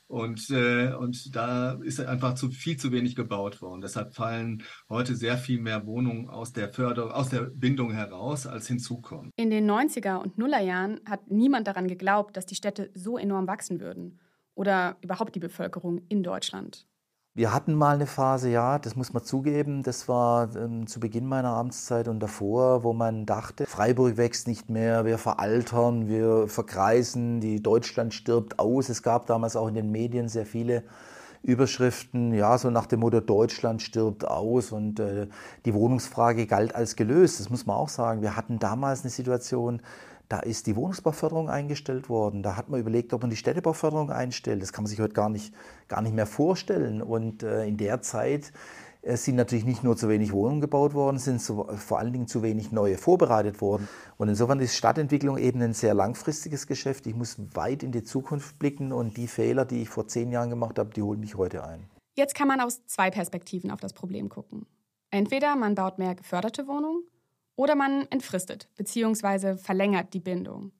Und, 0.08 0.50
äh, 0.50 0.92
und 0.92 1.34
da 1.34 1.72
ist 1.82 2.00
einfach 2.00 2.34
zu 2.34 2.50
viel 2.50 2.76
zu 2.76 2.92
wenig 2.92 3.16
gebaut 3.16 3.60
worden. 3.60 3.80
Deshalb 3.80 4.14
fallen 4.14 4.62
heute 4.88 5.16
sehr 5.16 5.36
viel 5.36 5.60
mehr 5.60 5.84
Wohnungen 5.84 6.28
aus 6.28 6.52
der 6.52 6.72
Förderung, 6.72 7.10
aus 7.10 7.30
der 7.30 7.42
Bindung 7.42 7.92
heraus, 7.92 8.46
als 8.46 8.68
hinzukommen. 8.68 9.32
In 9.36 9.50
den 9.50 9.68
90er 9.68 10.18
und 10.18 10.38
Nullerjahren 10.38 11.00
hat 11.06 11.28
niemand 11.30 11.66
daran 11.66 11.88
geglaubt, 11.88 12.36
dass 12.36 12.46
die 12.46 12.54
Städte 12.54 12.90
so 12.94 13.18
enorm 13.18 13.48
wachsen 13.48 13.80
würden. 13.80 14.20
Oder 14.54 14.96
überhaupt 15.02 15.34
die 15.34 15.40
Bevölkerung 15.40 16.00
in 16.08 16.22
Deutschland. 16.22 16.86
Wir 17.36 17.52
hatten 17.52 17.74
mal 17.74 17.96
eine 17.96 18.06
Phase, 18.06 18.48
ja, 18.48 18.78
das 18.78 18.96
muss 18.96 19.12
man 19.12 19.22
zugeben, 19.22 19.82
das 19.82 20.08
war 20.08 20.56
ähm, 20.56 20.86
zu 20.86 21.00
Beginn 21.00 21.26
meiner 21.26 21.50
Amtszeit 21.50 22.08
und 22.08 22.18
davor, 22.18 22.82
wo 22.82 22.94
man 22.94 23.26
dachte, 23.26 23.66
Freiburg 23.66 24.16
wächst 24.16 24.48
nicht 24.48 24.70
mehr, 24.70 25.04
wir 25.04 25.18
veraltern, 25.18 26.08
wir 26.08 26.48
verkreisen, 26.48 27.40
die 27.40 27.62
Deutschland 27.62 28.14
stirbt 28.14 28.58
aus. 28.58 28.88
Es 28.88 29.02
gab 29.02 29.26
damals 29.26 29.54
auch 29.54 29.68
in 29.68 29.74
den 29.74 29.92
Medien 29.92 30.30
sehr 30.30 30.46
viele 30.46 30.82
Überschriften, 31.42 32.32
ja, 32.32 32.56
so 32.56 32.70
nach 32.70 32.86
dem 32.86 33.00
Motto 33.00 33.20
Deutschland 33.20 33.82
stirbt 33.82 34.26
aus 34.26 34.72
und 34.72 34.98
äh, 34.98 35.26
die 35.66 35.74
Wohnungsfrage 35.74 36.46
galt 36.46 36.74
als 36.74 36.96
gelöst. 36.96 37.38
Das 37.38 37.50
muss 37.50 37.66
man 37.66 37.76
auch 37.76 37.90
sagen. 37.90 38.22
Wir 38.22 38.34
hatten 38.34 38.58
damals 38.58 39.02
eine 39.02 39.10
Situation, 39.10 39.82
da 40.28 40.40
ist 40.40 40.66
die 40.66 40.74
Wohnungsbauförderung 40.74 41.48
eingestellt 41.48 42.08
worden. 42.08 42.42
Da 42.42 42.56
hat 42.56 42.68
man 42.68 42.80
überlegt, 42.80 43.12
ob 43.12 43.22
man 43.22 43.30
die 43.30 43.36
Städtebauförderung 43.36 44.10
einstellt. 44.10 44.60
Das 44.60 44.72
kann 44.72 44.84
man 44.84 44.90
sich 44.90 45.00
heute 45.00 45.14
gar 45.14 45.28
nicht, 45.28 45.54
gar 45.88 46.02
nicht 46.02 46.14
mehr 46.14 46.26
vorstellen. 46.26 47.00
Und 47.00 47.42
äh, 47.42 47.66
in 47.66 47.76
der 47.76 48.02
Zeit 48.02 48.52
äh, 49.02 49.16
sind 49.16 49.36
natürlich 49.36 49.64
nicht 49.64 49.84
nur 49.84 49.96
zu 49.96 50.08
wenig 50.08 50.32
Wohnungen 50.32 50.60
gebaut 50.60 50.94
worden, 50.94 51.18
sind 51.18 51.40
so, 51.40 51.68
vor 51.76 52.00
allen 52.00 52.12
Dingen 52.12 52.26
zu 52.26 52.42
wenig 52.42 52.72
neue 52.72 52.98
vorbereitet 52.98 53.60
worden. 53.60 53.88
Und 54.16 54.28
insofern 54.28 54.58
ist 54.58 54.76
Stadtentwicklung 54.76 55.38
eben 55.38 55.62
ein 55.62 55.74
sehr 55.74 55.94
langfristiges 55.94 56.66
Geschäft. 56.66 57.06
Ich 57.06 57.14
muss 57.14 57.36
weit 57.54 57.84
in 57.84 57.92
die 57.92 58.02
Zukunft 58.02 58.58
blicken 58.58 58.92
und 58.92 59.16
die 59.16 59.28
Fehler, 59.28 59.64
die 59.64 59.82
ich 59.82 59.88
vor 59.88 60.08
zehn 60.08 60.32
Jahren 60.32 60.50
gemacht 60.50 60.78
habe, 60.78 60.90
die 60.90 61.02
holen 61.02 61.20
mich 61.20 61.36
heute 61.36 61.64
ein. 61.64 61.88
Jetzt 62.16 62.34
kann 62.34 62.48
man 62.48 62.60
aus 62.60 62.84
zwei 62.86 63.10
Perspektiven 63.10 63.70
auf 63.70 63.78
das 63.78 63.92
Problem 63.92 64.28
gucken. 64.28 64.66
Entweder 65.10 65.54
man 65.54 65.76
baut 65.76 65.98
mehr 65.98 66.14
geförderte 66.14 66.66
Wohnungen 66.66 67.04
oder 67.56 67.74
man 67.74 68.06
entfristet 68.10 68.68
bzw. 68.76 69.56
verlängert 69.56 70.14
die 70.14 70.20
Bindung. 70.20 70.72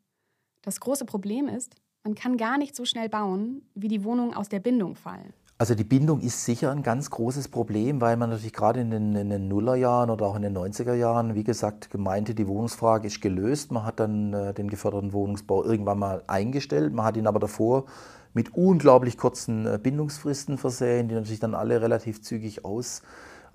Das 0.62 0.80
große 0.80 1.04
Problem 1.04 1.48
ist, 1.48 1.74
man 2.04 2.14
kann 2.14 2.36
gar 2.36 2.58
nicht 2.58 2.76
so 2.76 2.84
schnell 2.84 3.08
bauen, 3.08 3.62
wie 3.74 3.88
die 3.88 4.04
Wohnungen 4.04 4.34
aus 4.34 4.48
der 4.48 4.60
Bindung 4.60 4.94
fallen. 4.94 5.32
Also 5.58 5.74
die 5.74 5.84
Bindung 5.84 6.20
ist 6.20 6.44
sicher 6.44 6.70
ein 6.70 6.82
ganz 6.82 7.10
großes 7.10 7.48
Problem, 7.48 8.02
weil 8.02 8.18
man 8.18 8.28
natürlich 8.28 8.52
gerade 8.52 8.80
in 8.80 8.90
den, 8.90 9.16
in 9.16 9.30
den 9.30 9.48
Nullerjahren 9.48 10.10
oder 10.10 10.26
auch 10.26 10.36
in 10.36 10.42
den 10.42 10.56
90er 10.56 10.92
Jahren, 10.92 11.34
wie 11.34 11.44
gesagt, 11.44 11.90
gemeinte, 11.90 12.34
die 12.34 12.46
Wohnungsfrage 12.46 13.06
ist 13.06 13.22
gelöst. 13.22 13.72
Man 13.72 13.84
hat 13.84 13.98
dann 13.98 14.34
äh, 14.34 14.52
den 14.52 14.68
geförderten 14.68 15.14
Wohnungsbau 15.14 15.64
irgendwann 15.64 15.98
mal 15.98 16.22
eingestellt. 16.26 16.92
Man 16.92 17.06
hat 17.06 17.16
ihn 17.16 17.26
aber 17.26 17.38
davor 17.38 17.86
mit 18.34 18.54
unglaublich 18.54 19.16
kurzen 19.16 19.66
äh, 19.66 19.78
Bindungsfristen 19.82 20.58
versehen, 20.58 21.08
die 21.08 21.14
natürlich 21.14 21.40
dann 21.40 21.54
alle 21.54 21.80
relativ 21.80 22.20
zügig 22.20 22.66
aus, 22.66 23.00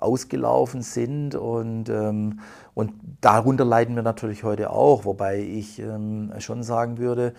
ausgelaufen 0.01 0.81
sind. 0.81 1.36
Und, 1.36 1.89
ähm, 1.89 2.39
und 2.74 2.93
darunter 3.22 3.65
leiden 3.65 3.96
wir 3.96 4.03
natürlich 4.03 4.43
heute 4.43 4.72
auch, 4.72 5.05
wobei 5.05 5.39
ich 5.39 5.79
ähm, 5.79 6.34
schon 6.39 6.63
sagen 6.63 6.98
würde, 6.98 7.34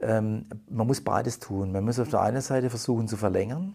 ähm, 0.00 0.46
man 0.68 0.86
muss 0.86 1.00
beides 1.00 1.38
tun. 1.38 1.72
Man 1.72 1.84
muss 1.84 2.00
auf 2.00 2.08
der 2.08 2.22
einen 2.22 2.40
Seite 2.40 2.70
versuchen 2.70 3.08
zu 3.08 3.16
verlängern, 3.16 3.74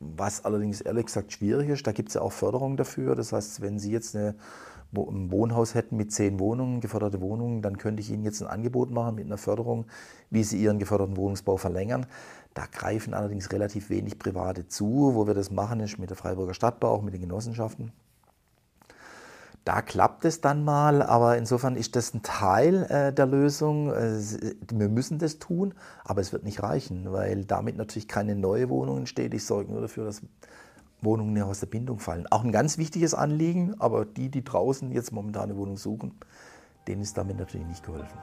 was 0.00 0.44
allerdings 0.44 0.80
ehrlich 0.80 1.06
gesagt 1.06 1.32
schwierig 1.32 1.68
ist. 1.68 1.86
Da 1.86 1.92
gibt 1.92 2.08
es 2.08 2.14
ja 2.14 2.22
auch 2.22 2.32
Förderung 2.32 2.76
dafür. 2.76 3.14
Das 3.14 3.32
heißt, 3.32 3.60
wenn 3.60 3.78
Sie 3.78 3.92
jetzt 3.92 4.16
eine, 4.16 4.34
ein 4.94 5.30
Wohnhaus 5.30 5.74
hätten 5.74 5.96
mit 5.96 6.12
zehn 6.12 6.40
Wohnungen, 6.40 6.80
geförderte 6.80 7.20
Wohnungen, 7.20 7.60
dann 7.60 7.76
könnte 7.76 8.00
ich 8.00 8.10
Ihnen 8.10 8.24
jetzt 8.24 8.40
ein 8.40 8.48
Angebot 8.48 8.90
machen 8.90 9.16
mit 9.16 9.26
einer 9.26 9.38
Förderung, 9.38 9.86
wie 10.30 10.42
Sie 10.42 10.62
Ihren 10.62 10.78
geförderten 10.78 11.16
Wohnungsbau 11.16 11.56
verlängern. 11.56 12.06
Da 12.58 12.66
greifen 12.66 13.14
allerdings 13.14 13.52
relativ 13.52 13.88
wenig 13.88 14.18
Private 14.18 14.66
zu. 14.66 15.12
Wo 15.14 15.28
wir 15.28 15.34
das 15.34 15.52
machen, 15.52 15.78
ist 15.78 15.96
mit 16.00 16.10
der 16.10 16.16
Freiburger 16.16 16.54
Stadtbau, 16.54 16.88
auch 16.88 17.02
mit 17.02 17.14
den 17.14 17.20
Genossenschaften. 17.20 17.92
Da 19.64 19.80
klappt 19.80 20.24
es 20.24 20.40
dann 20.40 20.64
mal, 20.64 21.00
aber 21.02 21.38
insofern 21.38 21.76
ist 21.76 21.94
das 21.94 22.14
ein 22.14 22.24
Teil 22.24 22.82
äh, 22.90 23.12
der 23.12 23.26
Lösung. 23.26 23.92
Äh, 23.92 24.18
wir 24.72 24.88
müssen 24.88 25.20
das 25.20 25.38
tun, 25.38 25.72
aber 26.02 26.20
es 26.20 26.32
wird 26.32 26.42
nicht 26.42 26.60
reichen, 26.60 27.12
weil 27.12 27.44
damit 27.44 27.76
natürlich 27.76 28.08
keine 28.08 28.34
neue 28.34 28.68
Wohnung 28.70 28.98
entsteht. 28.98 29.34
Ich 29.34 29.46
sorge 29.46 29.70
nur 29.70 29.82
dafür, 29.82 30.06
dass 30.06 30.22
Wohnungen 31.00 31.34
nicht 31.34 31.44
aus 31.44 31.60
der 31.60 31.68
Bindung 31.68 32.00
fallen. 32.00 32.26
Auch 32.26 32.42
ein 32.42 32.50
ganz 32.50 32.76
wichtiges 32.76 33.14
Anliegen, 33.14 33.76
aber 33.78 34.04
die, 34.04 34.30
die 34.30 34.42
draußen 34.42 34.90
jetzt 34.90 35.12
momentan 35.12 35.44
eine 35.44 35.56
Wohnung 35.56 35.76
suchen, 35.76 36.18
denen 36.88 37.02
ist 37.02 37.16
damit 37.16 37.38
natürlich 37.38 37.68
nicht 37.68 37.84
geholfen. 37.84 38.18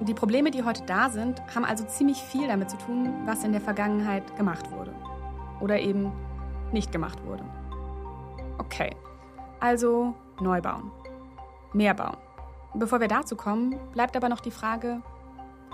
Die 0.00 0.14
Probleme, 0.14 0.50
die 0.50 0.64
heute 0.64 0.82
da 0.84 1.08
sind, 1.08 1.40
haben 1.54 1.64
also 1.64 1.84
ziemlich 1.84 2.18
viel 2.18 2.48
damit 2.48 2.70
zu 2.70 2.76
tun, 2.78 3.26
was 3.26 3.44
in 3.44 3.52
der 3.52 3.60
Vergangenheit 3.60 4.36
gemacht 4.36 4.70
wurde 4.72 4.92
oder 5.60 5.78
eben 5.78 6.12
nicht 6.72 6.90
gemacht 6.90 7.24
wurde. 7.24 7.44
Okay, 8.58 8.90
also 9.60 10.14
neu 10.40 10.60
bauen. 10.60 10.90
Mehr 11.72 11.94
bauen. 11.94 12.16
Bevor 12.74 13.00
wir 13.00 13.08
dazu 13.08 13.36
kommen, 13.36 13.78
bleibt 13.92 14.16
aber 14.16 14.28
noch 14.28 14.40
die 14.40 14.50
Frage, 14.50 15.00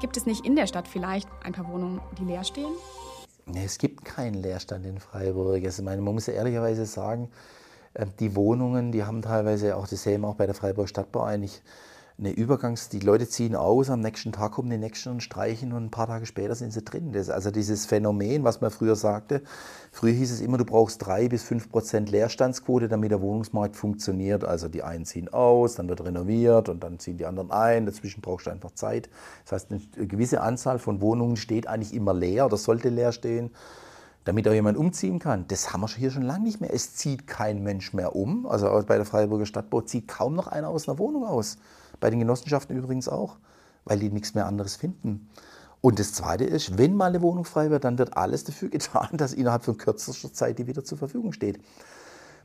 gibt 0.00 0.18
es 0.18 0.26
nicht 0.26 0.44
in 0.44 0.54
der 0.54 0.66
Stadt 0.66 0.86
vielleicht 0.86 1.28
ein 1.42 1.52
paar 1.52 1.66
Wohnungen, 1.68 2.00
die 2.18 2.24
leer 2.24 2.44
stehen? 2.44 2.72
Nee, 3.46 3.64
es 3.64 3.78
gibt 3.78 4.04
keinen 4.04 4.34
Leerstand 4.34 4.84
in 4.84 5.00
Freiburg. 5.00 5.64
Also 5.64 5.82
meine, 5.82 6.02
man 6.02 6.14
muss 6.14 6.26
ja 6.26 6.34
ehrlicherweise 6.34 6.84
sagen, 6.84 7.30
äh, 7.94 8.06
die 8.18 8.36
Wohnungen, 8.36 8.92
die 8.92 9.04
haben 9.04 9.22
teilweise 9.22 9.76
auch 9.76 9.88
das 9.88 10.02
sehen 10.02 10.20
wir 10.20 10.28
auch 10.28 10.36
bei 10.36 10.46
der 10.46 10.54
Freiburger 10.54 10.88
Stadtbau 10.88 11.22
eigentlich 11.22 11.62
eine 12.20 12.32
Übergangs-, 12.32 12.90
die 12.90 13.00
Leute 13.00 13.26
ziehen 13.26 13.56
aus, 13.56 13.88
am 13.88 14.00
nächsten 14.00 14.32
Tag 14.32 14.52
kommen 14.52 14.68
die 14.68 14.76
nächsten 14.76 15.08
und 15.08 15.22
streichen 15.22 15.72
und 15.72 15.86
ein 15.86 15.90
paar 15.90 16.06
Tage 16.06 16.26
später 16.26 16.54
sind 16.54 16.72
sie 16.72 16.82
drin. 16.82 17.12
Das, 17.12 17.30
also 17.30 17.50
dieses 17.50 17.86
Phänomen, 17.86 18.44
was 18.44 18.60
man 18.60 18.70
früher 18.70 18.94
sagte, 18.94 19.42
früher 19.90 20.12
hieß 20.12 20.30
es 20.30 20.40
immer, 20.42 20.58
du 20.58 20.66
brauchst 20.66 21.04
drei 21.04 21.28
bis 21.28 21.42
fünf 21.42 21.70
Prozent 21.70 22.10
Leerstandsquote, 22.10 22.88
damit 22.88 23.10
der 23.10 23.22
Wohnungsmarkt 23.22 23.74
funktioniert. 23.74 24.44
Also 24.44 24.68
die 24.68 24.82
einen 24.82 25.06
ziehen 25.06 25.32
aus, 25.32 25.76
dann 25.76 25.88
wird 25.88 26.04
renoviert 26.04 26.68
und 26.68 26.84
dann 26.84 26.98
ziehen 26.98 27.16
die 27.16 27.24
anderen 27.24 27.50
ein. 27.50 27.86
Dazwischen 27.86 28.20
brauchst 28.20 28.46
du 28.46 28.50
einfach 28.50 28.72
Zeit. 28.72 29.08
Das 29.44 29.52
heißt, 29.52 29.70
eine 29.70 30.06
gewisse 30.06 30.42
Anzahl 30.42 30.78
von 30.78 31.00
Wohnungen 31.00 31.36
steht 31.36 31.66
eigentlich 31.66 31.94
immer 31.94 32.12
leer 32.12 32.46
oder 32.46 32.58
sollte 32.58 32.90
leer 32.90 33.12
stehen 33.12 33.50
damit 34.24 34.46
auch 34.46 34.52
jemand 34.52 34.76
umziehen 34.76 35.18
kann. 35.18 35.46
Das 35.48 35.72
haben 35.72 35.80
wir 35.80 35.88
hier 35.88 36.10
schon 36.10 36.22
lange 36.22 36.44
nicht 36.44 36.60
mehr. 36.60 36.72
Es 36.72 36.94
zieht 36.94 37.26
kein 37.26 37.62
Mensch 37.62 37.94
mehr 37.94 38.14
um. 38.14 38.44
Also 38.44 38.66
bei 38.86 38.96
der 38.96 39.06
Freiburger 39.06 39.46
Stadtbau 39.46 39.80
zieht 39.80 40.08
kaum 40.08 40.34
noch 40.34 40.46
einer 40.46 40.68
aus 40.68 40.86
einer 40.86 40.98
Wohnung 40.98 41.24
aus. 41.24 41.56
Bei 42.00 42.10
den 42.10 42.18
Genossenschaften 42.18 42.76
übrigens 42.76 43.08
auch, 43.08 43.38
weil 43.84 43.98
die 43.98 44.10
nichts 44.10 44.34
mehr 44.34 44.46
anderes 44.46 44.76
finden. 44.76 45.28
Und 45.80 45.98
das 45.98 46.12
Zweite 46.12 46.44
ist, 46.44 46.76
wenn 46.76 46.94
mal 46.94 47.06
eine 47.06 47.22
Wohnung 47.22 47.44
frei 47.44 47.70
wird, 47.70 47.84
dann 47.84 47.98
wird 47.98 48.16
alles 48.16 48.44
dafür 48.44 48.68
getan, 48.70 49.10
dass 49.12 49.32
innerhalb 49.32 49.64
von 49.64 49.76
kürzester 49.76 50.32
Zeit 50.32 50.58
die 50.58 50.66
wieder 50.66 50.84
zur 50.84 50.98
Verfügung 50.98 51.32
steht. 51.32 51.60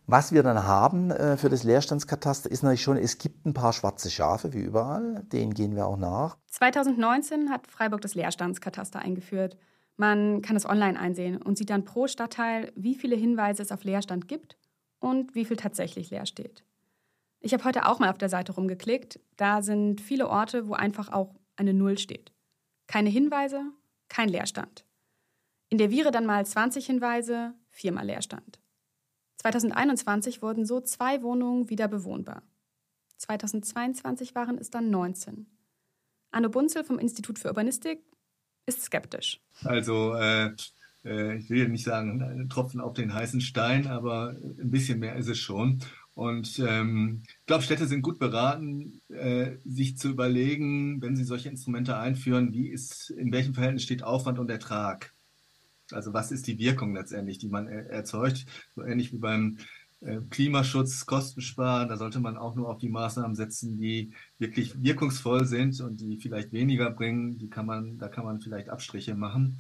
Was 0.07 0.31
wir 0.31 0.43
dann 0.43 0.67
haben 0.67 1.09
äh, 1.09 1.35
für 1.35 1.49
das 1.49 1.63
Leerstandskataster 1.63 2.51
ist 2.51 2.61
natürlich 2.61 2.83
schon, 2.83 2.97
es 2.97 3.17
gibt 3.17 3.45
ein 3.45 3.55
paar 3.55 3.73
schwarze 3.73 4.11
Schafe 4.11 4.53
wie 4.53 4.59
überall, 4.59 5.23
denen 5.31 5.53
gehen 5.55 5.75
wir 5.75 5.87
auch 5.87 5.97
nach. 5.97 6.37
2019 6.51 7.49
hat 7.49 7.65
Freiburg 7.65 8.01
das 8.01 8.13
Leerstandskataster 8.13 8.99
eingeführt. 8.99 9.57
Man 9.97 10.43
kann 10.43 10.55
es 10.55 10.65
online 10.65 10.99
einsehen 10.99 11.41
und 11.41 11.57
sieht 11.57 11.71
dann 11.71 11.85
pro 11.85 12.07
Stadtteil, 12.07 12.71
wie 12.75 12.93
viele 12.93 13.15
Hinweise 13.15 13.63
es 13.63 13.71
auf 13.71 13.83
Leerstand 13.83 14.27
gibt 14.27 14.57
und 14.99 15.33
wie 15.33 15.45
viel 15.45 15.57
tatsächlich 15.57 16.11
leer 16.11 16.27
steht. 16.27 16.63
Ich 17.45 17.53
habe 17.53 17.63
heute 17.63 17.85
auch 17.85 17.99
mal 17.99 18.09
auf 18.09 18.17
der 18.17 18.27
Seite 18.27 18.53
rumgeklickt. 18.53 19.19
Da 19.37 19.61
sind 19.61 20.01
viele 20.01 20.29
Orte, 20.29 20.67
wo 20.67 20.73
einfach 20.73 21.11
auch 21.11 21.35
eine 21.55 21.75
Null 21.75 21.99
steht. 21.99 22.33
Keine 22.87 23.11
Hinweise, 23.11 23.61
kein 24.09 24.29
Leerstand. 24.29 24.83
In 25.69 25.77
der 25.77 25.91
Viere 25.91 26.09
dann 26.09 26.25
mal 26.25 26.43
20 26.43 26.87
Hinweise, 26.87 27.53
viermal 27.69 28.07
Leerstand. 28.07 28.59
2021 29.37 30.41
wurden 30.41 30.65
so 30.65 30.81
zwei 30.81 31.21
Wohnungen 31.21 31.69
wieder 31.69 31.87
bewohnbar. 31.87 32.41
2022 33.17 34.33
waren 34.33 34.57
es 34.57 34.71
dann 34.71 34.89
19. 34.89 35.45
Anno 36.31 36.49
Bunzel 36.49 36.83
vom 36.83 36.97
Institut 36.97 37.37
für 37.37 37.49
Urbanistik 37.49 38.01
ist 38.65 38.81
skeptisch. 38.81 39.39
Also 39.63 40.15
äh, 40.15 40.49
äh 41.03 41.35
ich 41.37 41.51
will 41.51 41.69
nicht 41.69 41.83
sagen, 41.83 42.49
Tropfen 42.49 42.81
auf 42.81 42.93
den 42.93 43.13
heißen 43.13 43.41
Stein, 43.41 43.85
aber 43.85 44.29
ein 44.29 44.71
bisschen 44.71 44.97
mehr 44.97 45.15
ist 45.15 45.27
es 45.27 45.37
schon. 45.37 45.83
Und 46.15 46.59
ähm, 46.65 47.23
ich 47.27 47.45
glaube, 47.45 47.63
Städte 47.63 47.87
sind 47.87 48.01
gut 48.01 48.19
beraten, 48.19 49.01
äh, 49.09 49.57
sich 49.65 49.97
zu 49.97 50.09
überlegen, 50.09 51.01
wenn 51.01 51.17
sie 51.17 51.25
solche 51.25 51.49
Instrumente 51.49 51.97
einführen, 51.97 52.53
wie 52.53 52.69
ist, 52.69 53.09
in 53.09 53.33
welchem 53.33 53.53
Verhältnis 53.53 53.83
steht 53.83 54.01
Aufwand 54.01 54.39
und 54.39 54.49
Ertrag? 54.49 55.13
Also 55.91 56.13
was 56.13 56.31
ist 56.31 56.47
die 56.47 56.57
Wirkung 56.57 56.95
letztendlich, 56.95 57.37
die 57.37 57.49
man 57.49 57.67
er 57.67 57.89
erzeugt? 57.89 58.45
So 58.75 58.83
ähnlich 58.83 59.11
wie 59.11 59.17
beim 59.17 59.57
äh, 59.99 60.21
Klimaschutz, 60.29 61.05
Kosten 61.05 61.41
sparen, 61.41 61.89
da 61.89 61.97
sollte 61.97 62.21
man 62.21 62.37
auch 62.37 62.55
nur 62.55 62.69
auf 62.69 62.77
die 62.77 62.89
Maßnahmen 62.89 63.35
setzen, 63.35 63.77
die 63.77 64.13
wirklich 64.39 64.81
wirkungsvoll 64.81 65.45
sind 65.45 65.81
und 65.81 65.99
die 65.99 66.17
vielleicht 66.17 66.53
weniger 66.53 66.91
bringen. 66.91 67.37
Die 67.37 67.49
kann 67.49 67.65
man, 67.65 67.97
da 67.97 68.07
kann 68.07 68.23
man 68.23 68.39
vielleicht 68.39 68.69
Abstriche 68.69 69.15
machen. 69.15 69.57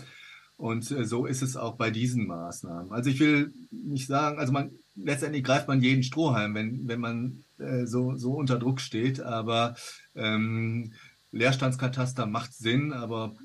Und 0.57 0.89
äh, 0.91 1.05
so 1.05 1.25
ist 1.25 1.41
es 1.41 1.57
auch 1.57 1.75
bei 1.75 1.91
diesen 1.91 2.27
Maßnahmen. 2.27 2.91
Also 2.91 3.09
ich 3.09 3.19
will 3.19 3.53
nicht 3.71 4.07
sagen, 4.07 4.39
also 4.39 4.53
man 4.53 4.71
letztendlich 4.95 5.43
greift 5.43 5.67
man 5.67 5.81
jeden 5.81 6.03
Strohhalm, 6.03 6.55
wenn, 6.55 6.87
wenn 6.87 6.99
man 6.99 7.43
äh, 7.57 7.85
so, 7.85 8.15
so 8.15 8.33
unter 8.33 8.57
Druck 8.57 8.79
steht, 8.79 9.19
aber 9.19 9.75
ähm, 10.15 10.93
Leerstandskataster 11.31 12.25
macht 12.25 12.53
Sinn, 12.53 12.93
aber 12.93 13.35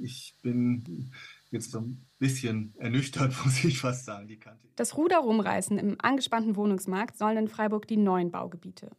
ich 0.00 0.36
bin 0.42 1.10
jetzt 1.50 1.72
so 1.72 1.80
ein 1.80 2.06
bisschen 2.18 2.74
ernüchtert, 2.78 3.34
muss 3.44 3.64
ich 3.64 3.80
fast 3.80 4.04
sagen. 4.04 4.28
Die 4.28 4.38
Kante. 4.38 4.68
Das 4.76 4.96
Ruder 4.96 5.18
rumreißen 5.18 5.76
im 5.78 5.96
angespannten 6.00 6.54
Wohnungsmarkt 6.54 7.18
sollen 7.18 7.36
in 7.36 7.48
Freiburg 7.48 7.88
die 7.88 7.96
neuen 7.96 8.30
Baugebiete. 8.30 8.90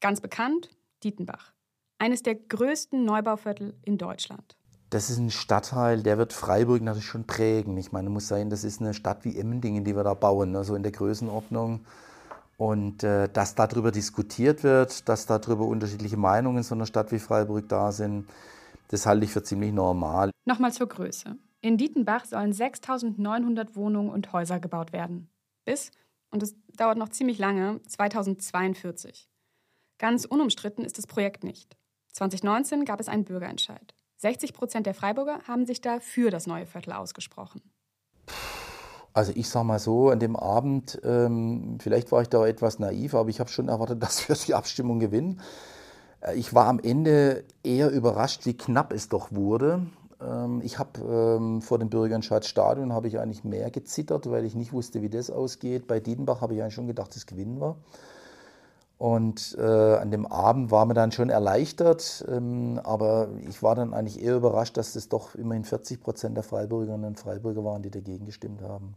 Ganz 0.00 0.20
bekannt, 0.20 0.70
Dietenbach. 1.02 1.52
Eines 1.98 2.22
der 2.22 2.36
größten 2.36 3.04
Neubauviertel 3.04 3.74
in 3.82 3.98
Deutschland 3.98 4.56
das 4.90 5.08
ist 5.08 5.18
ein 5.18 5.30
Stadtteil, 5.30 6.02
der 6.02 6.18
wird 6.18 6.32
Freiburg 6.32 6.82
natürlich 6.82 7.06
schon 7.06 7.24
prägen. 7.24 7.76
Ich 7.76 7.92
meine, 7.92 8.10
muss 8.10 8.26
sein, 8.26 8.50
das 8.50 8.64
ist 8.64 8.80
eine 8.80 8.92
Stadt 8.92 9.24
wie 9.24 9.38
Emmendingen, 9.38 9.84
die 9.84 9.94
wir 9.94 10.02
da 10.02 10.14
bauen, 10.14 10.50
ne? 10.50 10.64
so 10.64 10.74
in 10.74 10.82
der 10.82 10.92
Größenordnung. 10.92 11.86
Und 12.56 13.04
äh, 13.04 13.28
dass 13.28 13.54
darüber 13.54 13.92
diskutiert 13.92 14.64
wird, 14.64 15.08
dass 15.08 15.26
darüber 15.26 15.64
unterschiedliche 15.64 16.16
Meinungen 16.16 16.58
in 16.58 16.62
so 16.64 16.74
einer 16.74 16.86
Stadt 16.86 17.12
wie 17.12 17.20
Freiburg 17.20 17.68
da 17.68 17.92
sind, 17.92 18.28
das 18.88 19.06
halte 19.06 19.24
ich 19.24 19.32
für 19.32 19.42
ziemlich 19.42 19.72
normal. 19.72 20.30
Nochmal 20.44 20.72
zur 20.72 20.88
Größe. 20.88 21.36
In 21.60 21.76
Dietenbach 21.78 22.24
sollen 22.24 22.52
6900 22.52 23.76
Wohnungen 23.76 24.10
und 24.10 24.32
Häuser 24.32 24.58
gebaut 24.58 24.92
werden. 24.92 25.30
Bis, 25.64 25.92
und 26.30 26.42
es 26.42 26.56
dauert 26.76 26.98
noch 26.98 27.10
ziemlich 27.10 27.38
lange, 27.38 27.80
2042. 27.86 29.30
Ganz 29.98 30.24
unumstritten 30.24 30.84
ist 30.84 30.98
das 30.98 31.06
Projekt 31.06 31.44
nicht. 31.44 31.76
2019 32.12 32.84
gab 32.84 33.00
es 33.00 33.08
einen 33.08 33.24
Bürgerentscheid. 33.24 33.94
60 34.20 34.52
Prozent 34.52 34.86
der 34.86 34.92
Freiburger 34.92 35.40
haben 35.48 35.64
sich 35.64 35.80
da 35.80 35.98
für 35.98 36.30
das 36.30 36.46
neue 36.46 36.66
Viertel 36.66 36.92
ausgesprochen. 36.92 37.62
Also 39.14 39.32
ich 39.34 39.48
sage 39.48 39.66
mal 39.66 39.78
so, 39.78 40.10
an 40.10 40.20
dem 40.20 40.36
Abend, 40.36 41.00
ähm, 41.04 41.78
vielleicht 41.80 42.12
war 42.12 42.22
ich 42.22 42.28
da 42.28 42.46
etwas 42.46 42.78
naiv, 42.78 43.14
aber 43.14 43.30
ich 43.30 43.40
habe 43.40 43.50
schon 43.50 43.68
erwartet, 43.68 44.02
dass 44.02 44.28
wir 44.28 44.36
die 44.36 44.54
Abstimmung 44.54 45.00
gewinnen. 45.00 45.40
Äh, 46.20 46.36
ich 46.36 46.54
war 46.54 46.66
am 46.66 46.78
Ende 46.78 47.44
eher 47.64 47.90
überrascht, 47.90 48.44
wie 48.44 48.56
knapp 48.56 48.92
es 48.92 49.08
doch 49.08 49.32
wurde. 49.32 49.86
Ähm, 50.20 50.60
ich 50.62 50.78
habe 50.78 51.00
ähm, 51.00 51.62
vor 51.62 51.78
dem 51.78 51.88
Bürgerentscheidsstadion 51.88 52.92
habe 52.92 53.08
ich 53.08 53.18
eigentlich 53.18 53.42
mehr 53.42 53.70
gezittert, 53.70 54.30
weil 54.30 54.44
ich 54.44 54.54
nicht 54.54 54.74
wusste, 54.74 55.00
wie 55.00 55.08
das 55.08 55.30
ausgeht. 55.30 55.86
Bei 55.86 55.98
Diedenbach 55.98 56.42
habe 56.42 56.54
ich 56.54 56.60
eigentlich 56.60 56.74
schon 56.74 56.86
gedacht, 56.86 57.16
das 57.16 57.26
gewinnen 57.26 57.58
wir. 57.58 57.76
Und 59.00 59.56
äh, 59.58 59.62
an 59.62 60.10
dem 60.10 60.26
Abend 60.26 60.70
war 60.70 60.84
mir 60.84 60.92
dann 60.92 61.10
schon 61.10 61.30
erleichtert, 61.30 62.22
ähm, 62.28 62.78
aber 62.84 63.28
ich 63.48 63.62
war 63.62 63.74
dann 63.74 63.94
eigentlich 63.94 64.22
eher 64.22 64.36
überrascht, 64.36 64.76
dass 64.76 64.92
das 64.92 65.08
doch 65.08 65.34
immerhin 65.34 65.64
40 65.64 66.02
Prozent 66.02 66.36
der 66.36 66.44
Freiburgerinnen 66.44 67.06
und 67.06 67.18
Freiburger 67.18 67.64
waren, 67.64 67.80
die 67.80 67.90
dagegen 67.90 68.26
gestimmt 68.26 68.60
haben. 68.60 68.94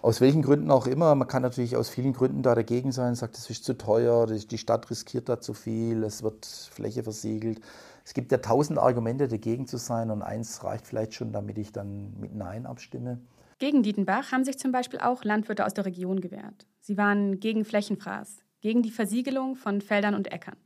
Aus 0.00 0.22
welchen 0.22 0.40
Gründen 0.40 0.70
auch 0.70 0.86
immer, 0.86 1.14
man 1.16 1.28
kann 1.28 1.42
natürlich 1.42 1.76
aus 1.76 1.90
vielen 1.90 2.14
Gründen 2.14 2.42
da 2.42 2.54
dagegen 2.54 2.92
sein, 2.92 3.14
sagt, 3.14 3.36
es 3.36 3.50
ist 3.50 3.66
zu 3.66 3.74
teuer, 3.76 4.24
die 4.24 4.56
Stadt 4.56 4.88
riskiert 4.88 5.28
da 5.28 5.38
zu 5.38 5.52
viel, 5.52 6.02
es 6.02 6.22
wird 6.22 6.46
Fläche 6.46 7.02
versiegelt. 7.02 7.60
Es 8.06 8.14
gibt 8.14 8.32
ja 8.32 8.38
tausend 8.38 8.78
Argumente 8.78 9.28
dagegen 9.28 9.66
zu 9.66 9.76
sein 9.76 10.10
und 10.10 10.22
eins 10.22 10.64
reicht 10.64 10.86
vielleicht 10.86 11.12
schon, 11.12 11.30
damit 11.30 11.58
ich 11.58 11.72
dann 11.72 12.18
mit 12.18 12.34
Nein 12.34 12.64
abstimme. 12.64 13.20
Gegen 13.58 13.82
Dietenbach 13.82 14.32
haben 14.32 14.44
sich 14.44 14.58
zum 14.58 14.72
Beispiel 14.72 15.00
auch 15.00 15.24
Landwirte 15.24 15.66
aus 15.66 15.74
der 15.74 15.84
Region 15.84 16.20
gewehrt. 16.20 16.66
Sie 16.80 16.96
waren 16.96 17.38
gegen 17.38 17.66
Flächenfraß, 17.66 18.43
gegen 18.64 18.80
die 18.80 18.90
Versiegelung 18.90 19.56
von 19.56 19.82
Feldern 19.82 20.14
und 20.14 20.32
Äckern. 20.32 20.56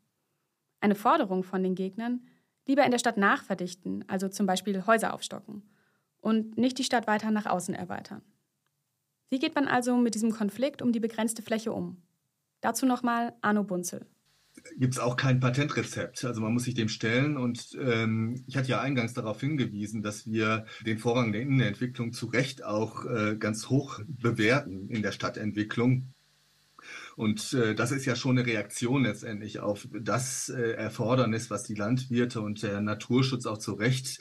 Eine 0.79 0.95
Forderung 0.95 1.43
von 1.43 1.65
den 1.65 1.75
Gegnern, 1.75 2.29
lieber 2.65 2.85
in 2.85 2.93
der 2.93 3.01
Stadt 3.01 3.17
nachverdichten, 3.17 4.05
also 4.07 4.29
zum 4.29 4.47
Beispiel 4.47 4.87
Häuser 4.87 5.13
aufstocken 5.13 5.69
und 6.21 6.57
nicht 6.57 6.79
die 6.79 6.85
Stadt 6.85 7.09
weiter 7.09 7.33
nach 7.33 7.47
außen 7.47 7.75
erweitern. 7.75 8.23
Wie 9.31 9.41
geht 9.41 9.57
man 9.57 9.67
also 9.67 9.97
mit 9.97 10.15
diesem 10.15 10.31
Konflikt 10.31 10.81
um 10.81 10.93
die 10.93 11.01
begrenzte 11.01 11.43
Fläche 11.43 11.73
um? 11.73 12.01
Dazu 12.61 12.87
nochmal 12.87 13.35
Arno 13.41 13.65
Bunzel 13.65 14.07
gibt 14.77 14.95
es 14.95 15.01
auch 15.01 15.17
kein 15.17 15.41
Patentrezept. 15.41 16.25
Also 16.25 16.41
man 16.41 16.53
muss 16.53 16.65
sich 16.65 16.75
dem 16.75 16.89
stellen. 16.89 17.37
Und 17.37 17.77
ähm, 17.81 18.43
ich 18.47 18.57
hatte 18.57 18.69
ja 18.69 18.81
eingangs 18.81 19.15
darauf 19.15 19.41
hingewiesen, 19.41 20.03
dass 20.03 20.27
wir 20.27 20.67
den 20.85 20.99
Vorrang 20.99 21.33
der 21.33 21.43
Innenentwicklung 21.43 22.13
zu 22.13 22.27
Recht 22.27 22.65
auch 22.65 23.05
äh, 23.05 23.37
ganz 23.37 23.69
hoch 23.69 24.01
bewerten 24.07 24.89
in 24.89 25.03
der 25.03 25.13
Stadtentwicklung. 25.13 26.13
Und 27.19 27.53
äh, 27.53 27.75
das 27.75 27.91
ist 27.91 28.05
ja 28.05 28.15
schon 28.15 28.39
eine 28.39 28.47
Reaktion 28.47 29.03
letztendlich 29.03 29.59
auf 29.59 29.89
das 29.93 30.51
äh, 30.51 30.75
Erfordernis, 30.75 31.51
was 31.51 31.65
die 31.65 31.75
Landwirte 31.75 32.41
und 32.41 32.63
der 32.63 32.81
Naturschutz 32.81 33.45
auch 33.45 33.59
zu 33.59 33.73
Recht 33.73 34.21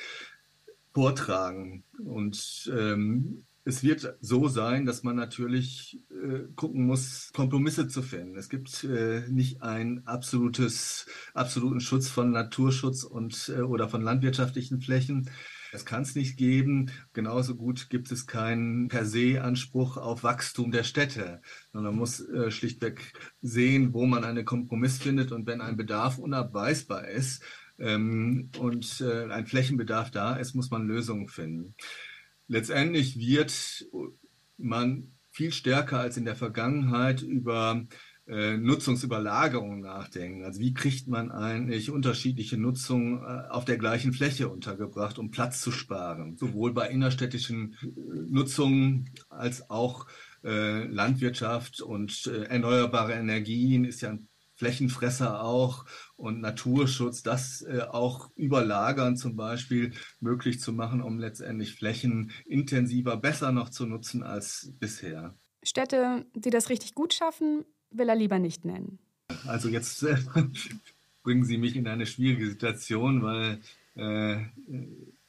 vortragen. 0.96 1.84
Und 2.04 2.72
ähm, 2.76 3.44
es 3.66 3.84
wird 3.84 4.16
so 4.20 4.48
sein, 4.48 4.88
dass 4.88 5.04
man 5.04 5.16
natürlich 5.16 6.00
äh, 6.10 6.48
gucken 6.56 6.88
muss, 6.88 7.30
Kompromisse 7.34 7.88
zu 7.88 8.02
finden. 8.02 8.36
Es 8.36 8.50
gibt 8.50 8.84
äh, 8.84 9.28
nicht 9.30 9.62
einen 9.62 10.08
absoluten 10.08 10.72
Schutz 11.80 12.10
von 12.10 12.32
Naturschutz 12.32 13.04
und 13.04 13.54
äh, 13.56 13.62
oder 13.62 13.90
von 13.90 14.02
landwirtschaftlichen 14.02 14.82
Flächen. 14.82 15.30
Das 15.72 15.86
kann 15.86 16.02
es 16.02 16.16
nicht 16.16 16.38
geben. 16.38 16.92
Genauso 17.14 17.56
gut 17.56 17.90
gibt 17.90 18.12
es 18.12 18.28
keinen 18.28 18.88
per 18.88 19.06
se 19.06 19.42
Anspruch 19.42 19.98
auf 19.98 20.24
Wachstum 20.24 20.72
der 20.72 20.84
Städte, 20.84 21.42
sondern 21.72 21.94
man 21.94 22.00
muss 22.00 22.20
äh, 22.20 22.52
schlichtweg 22.52 23.14
sehen, 23.42 23.94
wo 23.94 24.06
man 24.06 24.24
einen 24.24 24.46
Kompromiss 24.46 24.98
findet 24.98 25.32
und 25.32 25.48
wenn 25.48 25.62
ein 25.62 25.78
Bedarf 25.78 26.18
unabweisbar 26.18 27.08
ist 27.08 27.44
ähm, 27.80 28.50
und 28.60 29.02
äh, 29.02 29.32
ein 29.32 29.48
Flächenbedarf 29.48 30.12
da 30.12 30.36
ist, 30.36 30.54
muss 30.56 30.72
man 30.72 30.88
Lösungen 30.88 31.28
finden. 31.28 31.76
Letztendlich 32.48 33.18
wird 33.18 33.86
man 34.58 35.12
viel 35.32 35.52
stärker 35.52 36.00
als 36.00 36.18
in 36.18 36.26
der 36.26 36.36
Vergangenheit 36.36 37.22
über 37.22 37.86
Nutzungsüberlagerung 38.28 39.80
nachdenken. 39.80 40.44
Also 40.44 40.60
wie 40.60 40.74
kriegt 40.74 41.08
man 41.08 41.32
eigentlich 41.32 41.90
unterschiedliche 41.90 42.58
Nutzungen 42.58 43.24
äh, 43.24 43.48
auf 43.50 43.64
der 43.64 43.78
gleichen 43.78 44.12
Fläche 44.12 44.50
untergebracht, 44.50 45.18
um 45.18 45.32
Platz 45.32 45.62
zu 45.62 45.72
sparen, 45.72 46.36
sowohl 46.38 46.74
bei 46.74 46.90
innerstädtischen 46.90 47.78
äh, 47.82 47.88
Nutzungen 48.30 49.12
als 49.30 49.70
auch 49.70 50.08
äh, 50.44 50.84
Landwirtschaft 50.86 51.82
und 51.82 52.28
äh, 52.28 52.44
erneuerbare 52.44 53.14
Energien 53.14 53.86
ist 53.86 54.02
ja 54.02 54.10
ein 54.10 54.28
Flächenfresser 54.56 55.44
auch 55.44 55.86
und 56.16 56.42
Naturschutz, 56.42 57.24
das 57.24 57.62
äh, 57.62 57.82
auch 57.82 58.32
überlagern 58.36 59.16
zum 59.16 59.36
Beispiel 59.36 59.94
möglich 60.20 60.60
zu 60.60 60.74
machen, 60.74 61.02
um 61.02 61.20
letztendlich 61.20 61.76
Flächen 61.76 62.32
intensiver, 62.46 63.18
besser 63.18 63.52
noch 63.52 63.70
zu 63.70 63.86
nutzen 63.86 64.24
als 64.24 64.74
bisher. 64.80 65.38
Städte, 65.64 66.26
die 66.34 66.50
das 66.50 66.70
richtig 66.70 66.96
gut 66.96 67.14
schaffen, 67.14 67.66
will 67.92 68.10
er 68.10 68.16
lieber 68.16 68.40
nicht 68.40 68.66
nennen. 68.66 69.00
Also 69.46 69.70
jetzt 69.70 70.04
äh, 70.04 70.18
bringen 71.24 71.44
Sie 71.44 71.58
mich 71.58 71.76
in 71.76 71.88
eine 71.88 72.06
schwierige 72.06 72.48
Situation, 72.50 73.22
weil 73.22 73.60
äh, 73.96 74.46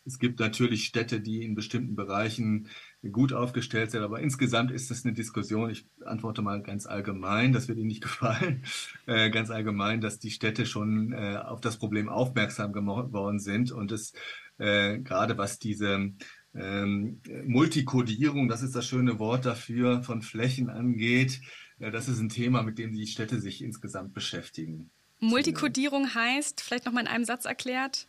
es 0.09 0.18
gibt 0.18 0.40
natürlich 0.40 0.85
Städte, 0.85 1.21
die 1.21 1.44
in 1.44 1.55
bestimmten 1.55 1.94
Bereichen 1.94 2.68
gut 3.12 3.33
aufgestellt 3.33 3.90
sind, 3.90 4.03
aber 4.03 4.21
insgesamt 4.21 4.71
ist 4.71 4.90
es 4.90 5.05
eine 5.05 5.12
Diskussion. 5.12 5.71
Ich 5.71 5.87
antworte 6.05 6.40
mal 6.40 6.62
ganz 6.62 6.87
allgemein, 6.87 7.53
das 7.53 7.68
wird 7.68 7.79
Ihnen 7.79 7.88
nicht 7.88 8.03
gefallen, 8.09 8.64
äh, 9.07 9.31
ganz 9.31 9.51
allgemein, 9.51 10.01
dass 10.01 10.18
die 10.18 10.31
Städte 10.31 10.66
schon 10.66 11.12
äh, 11.12 11.37
auf 11.37 11.61
das 11.61 11.79
Problem 11.79 12.09
aufmerksam 12.09 12.73
geworden 12.73 13.38
sind 13.38 13.71
und 13.71 13.92
es 13.92 14.14
äh, 14.59 14.99
gerade 14.99 15.38
was 15.38 15.59
diese 15.59 16.12
ähm, 16.55 17.21
Multikodierung, 17.47 18.49
das 18.49 18.62
ist 18.62 18.75
das 18.75 18.87
schöne 18.87 19.18
Wort 19.18 19.44
dafür, 19.44 20.03
von 20.03 20.23
Flächen 20.23 20.71
angeht, 20.71 21.40
ja, 21.79 21.91
das 21.91 22.09
ist 22.09 22.21
ein 22.21 22.29
Thema, 22.29 22.62
mit 22.62 22.79
dem 22.79 22.93
die 22.93 23.07
Städte 23.07 23.41
sich 23.41 23.62
insgesamt 23.62 24.14
beschäftigen. 24.14 24.91
Multikodierung 25.21 26.14
heißt, 26.14 26.61
vielleicht 26.61 26.87
noch 26.87 26.93
mal 26.93 27.01
in 27.01 27.09
einem 27.09 27.25
Satz 27.25 27.45
erklärt? 27.45 28.09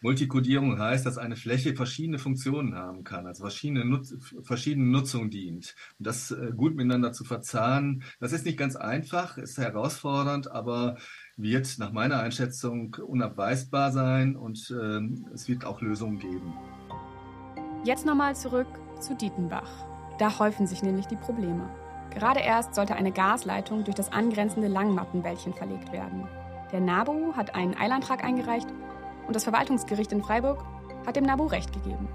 Multikodierung 0.00 0.78
heißt, 0.78 1.04
dass 1.04 1.18
eine 1.18 1.34
Fläche 1.34 1.74
verschiedene 1.74 2.20
Funktionen 2.20 2.76
haben 2.76 3.02
kann, 3.02 3.26
also 3.26 3.42
verschiedene, 3.42 3.84
Nutz 3.84 4.14
verschiedene 4.42 4.86
Nutzungen 4.86 5.30
dient. 5.30 5.74
Und 5.98 6.06
das 6.06 6.30
äh, 6.30 6.52
gut 6.56 6.76
miteinander 6.76 7.12
zu 7.12 7.24
verzahnen, 7.24 8.04
das 8.20 8.32
ist 8.32 8.46
nicht 8.46 8.58
ganz 8.58 8.76
einfach, 8.76 9.38
ist 9.38 9.58
herausfordernd, 9.58 10.52
aber 10.52 10.98
wird 11.36 11.78
nach 11.78 11.90
meiner 11.90 12.20
Einschätzung 12.20 12.94
unabweisbar 12.94 13.90
sein 13.90 14.36
und 14.36 14.70
äh, 14.70 15.00
es 15.34 15.48
wird 15.48 15.64
auch 15.64 15.80
Lösungen 15.80 16.20
geben. 16.20 16.54
Jetzt 17.84 18.06
nochmal 18.06 18.36
zurück 18.36 18.68
zu 19.00 19.16
Dietenbach. 19.16 19.70
Da 20.20 20.38
häufen 20.38 20.68
sich 20.68 20.82
nämlich 20.82 21.06
die 21.06 21.16
Probleme. 21.16 21.68
Gerade 22.14 22.40
erst 22.40 22.74
sollte 22.74 22.94
eine 22.94 23.12
Gasleitung 23.12 23.84
durch 23.84 23.94
das 23.94 24.12
angrenzende 24.12 24.68
Langmattenwäldchen 24.68 25.54
verlegt 25.54 25.92
werden. 25.92 26.26
Der 26.72 26.80
NABU 26.80 27.34
hat 27.34 27.54
einen 27.54 27.76
Eilantrag 27.76 28.24
eingereicht 28.24 28.68
und 29.26 29.36
das 29.36 29.44
Verwaltungsgericht 29.44 30.12
in 30.12 30.22
Freiburg 30.22 30.64
hat 31.06 31.16
dem 31.16 31.24
NABU 31.24 31.46
Recht 31.46 31.72
gegeben. 31.72 32.08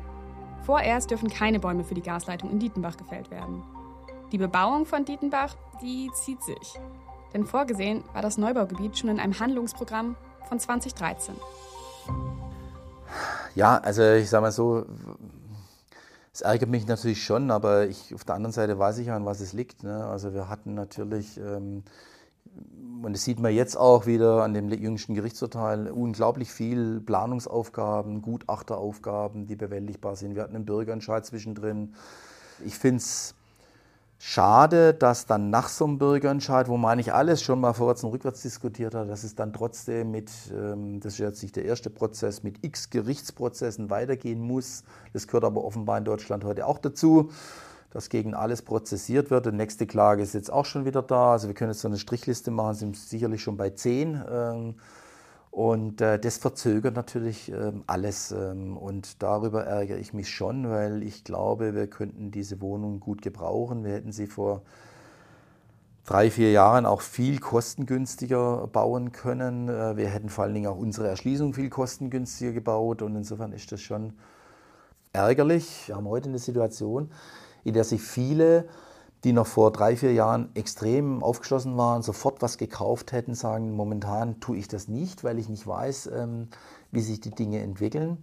Vorerst 0.63 1.11
dürfen 1.11 1.29
keine 1.29 1.59
Bäume 1.59 1.83
für 1.83 1.93
die 1.93 2.01
Gasleitung 2.01 2.49
in 2.49 2.59
Dietenbach 2.59 2.97
gefällt 2.97 3.31
werden. 3.31 3.63
Die 4.31 4.37
Bebauung 4.37 4.85
von 4.85 5.05
Dietenbach, 5.05 5.55
die 5.81 6.09
zieht 6.13 6.41
sich. 6.43 6.79
Denn 7.33 7.45
vorgesehen 7.45 8.03
war 8.13 8.21
das 8.21 8.37
Neubaugebiet 8.37 8.97
schon 8.97 9.09
in 9.09 9.19
einem 9.19 9.39
Handlungsprogramm 9.39 10.15
von 10.47 10.59
2013. 10.59 11.35
Ja, 13.55 13.77
also 13.77 14.03
ich 14.13 14.29
sage 14.29 14.41
mal 14.41 14.51
so, 14.51 14.85
es 16.33 16.41
ärgert 16.41 16.69
mich 16.69 16.87
natürlich 16.87 17.23
schon, 17.23 17.51
aber 17.51 17.87
ich, 17.87 18.13
auf 18.13 18.23
der 18.23 18.35
anderen 18.35 18.53
Seite 18.53 18.79
weiß 18.79 18.97
ich, 18.97 19.11
an 19.11 19.25
was 19.25 19.39
es 19.39 19.53
liegt. 19.53 19.83
Ne? 19.83 20.03
Also 20.05 20.33
wir 20.33 20.49
hatten 20.49 20.73
natürlich, 20.73 21.37
ähm, 21.37 21.83
und 23.03 23.13
das 23.13 23.23
sieht 23.23 23.39
man 23.39 23.53
jetzt 23.53 23.75
auch 23.77 24.07
wieder 24.07 24.43
an 24.43 24.55
dem 24.55 24.69
jüngsten 24.71 25.13
Gerichtsurteil, 25.13 25.91
unglaublich 25.91 26.51
viel 26.51 27.01
Planungsaufgaben, 27.01 28.23
Gutachteraufgaben, 28.23 29.45
die 29.45 29.55
bewältigbar 29.55 30.15
sind. 30.15 30.33
Wir 30.33 30.41
hatten 30.41 30.55
einen 30.55 30.65
Bürgerentscheid 30.65 31.23
zwischendrin. 31.23 31.93
Ich 32.65 32.79
finde 32.79 32.97
es 32.97 33.35
Schade, 34.17 34.93
dass 34.93 35.25
dann 35.25 35.49
nach 35.49 35.67
so 35.67 35.85
einem 35.85 35.97
Bürgerentscheid, 35.97 36.69
wo 36.69 36.77
man 36.77 36.97
nicht 36.97 37.13
alles 37.13 37.41
schon 37.43 37.59
mal 37.59 37.73
vorwärts 37.73 38.03
und 38.03 38.11
rückwärts 38.11 38.41
diskutiert 38.41 38.95
hat, 38.95 39.09
dass 39.09 39.23
es 39.23 39.35
dann 39.35 39.51
trotzdem 39.51 40.11
mit, 40.11 40.31
ähm, 40.53 41.01
das 41.01 41.13
ist 41.13 41.19
jetzt 41.19 41.43
nicht 41.43 41.55
der 41.55 41.65
erste 41.65 41.89
Prozess, 41.89 42.41
mit 42.41 42.63
x 42.63 42.89
Gerichtsprozessen 42.89 43.89
weitergehen 43.89 44.39
muss. 44.39 44.83
Das 45.11 45.27
gehört 45.27 45.43
aber 45.43 45.63
offenbar 45.65 45.97
in 45.97 46.05
Deutschland 46.05 46.45
heute 46.45 46.65
auch 46.67 46.77
dazu, 46.77 47.31
dass 47.91 48.09
gegen 48.09 48.33
alles 48.33 48.61
prozessiert 48.61 49.29
wird. 49.29 49.45
Die 49.45 49.51
nächste 49.51 49.85
Klage 49.85 50.23
ist 50.23 50.33
jetzt 50.33 50.51
auch 50.51 50.65
schon 50.65 50.85
wieder 50.85 51.01
da. 51.01 51.33
Also 51.33 51.47
wir 51.47 51.53
können 51.53 51.71
jetzt 51.71 51.81
so 51.81 51.89
eine 51.89 51.97
Strichliste 51.97 52.49
machen, 52.49 52.75
sind 52.75 52.95
sicherlich 52.95 53.43
schon 53.43 53.57
bei 53.57 53.71
zehn. 53.71 54.23
Und 55.53 56.01
äh, 56.01 56.17
das 56.17 56.39
verzögert 56.39 56.95
natürlich 56.95 57.51
ähm, 57.51 57.83
alles. 57.85 58.31
Ähm, 58.31 58.75
und 58.75 59.21
darüber 59.21 59.63
ärgere 59.65 59.99
ich 59.99 60.11
mich 60.11 60.31
schon, 60.31 60.67
weil 60.67 61.03
ich 61.03 61.23
glaube, 61.23 61.75
wir 61.75 61.85
könnten 61.85 62.31
diese 62.31 62.59
Wohnung 62.59 62.99
gut 62.99 63.21
gebrauchen. 63.21 63.83
Wir 63.83 63.93
hätten 63.93 64.11
sie 64.11 64.25
vor 64.25 64.63
drei, 66.05 66.31
vier 66.31 66.51
Jahren 66.51 66.87
auch 66.87 67.01
viel 67.01 67.37
kostengünstiger 67.39 68.65
bauen 68.65 69.11
können. 69.11 69.69
Äh, 69.69 69.95
wir 69.95 70.07
hätten 70.07 70.29
vor 70.29 70.45
allen 70.45 70.55
Dingen 70.55 70.65
auch 70.65 70.79
unsere 70.79 71.07
Erschließung 71.07 71.53
viel 71.53 71.69
kostengünstiger 71.69 72.51
gebaut. 72.51 73.03
Und 73.03 73.15
insofern 73.15 73.51
ist 73.51 73.71
das 73.71 73.79
schon 73.79 74.13
ärgerlich. 75.11 75.83
Wir 75.85 75.97
haben 75.97 76.07
heute 76.07 76.29
eine 76.29 76.39
Situation, 76.39 77.11
in 77.63 77.75
der 77.75 77.83
sich 77.83 78.01
viele 78.01 78.67
die 79.23 79.33
noch 79.33 79.47
vor 79.47 79.71
drei, 79.71 79.95
vier 79.95 80.13
Jahren 80.13 80.49
extrem 80.55 81.23
aufgeschlossen 81.23 81.77
waren, 81.77 82.01
sofort 82.01 82.41
was 82.41 82.57
gekauft 82.57 83.11
hätten, 83.11 83.35
sagen, 83.35 83.75
momentan 83.75 84.39
tue 84.39 84.57
ich 84.57 84.67
das 84.67 84.87
nicht, 84.87 85.23
weil 85.23 85.39
ich 85.39 85.49
nicht 85.49 85.65
weiß, 85.65 86.09
ähm, 86.13 86.49
wie 86.91 87.01
sich 87.01 87.21
die 87.21 87.31
Dinge 87.31 87.61
entwickeln. 87.61 88.17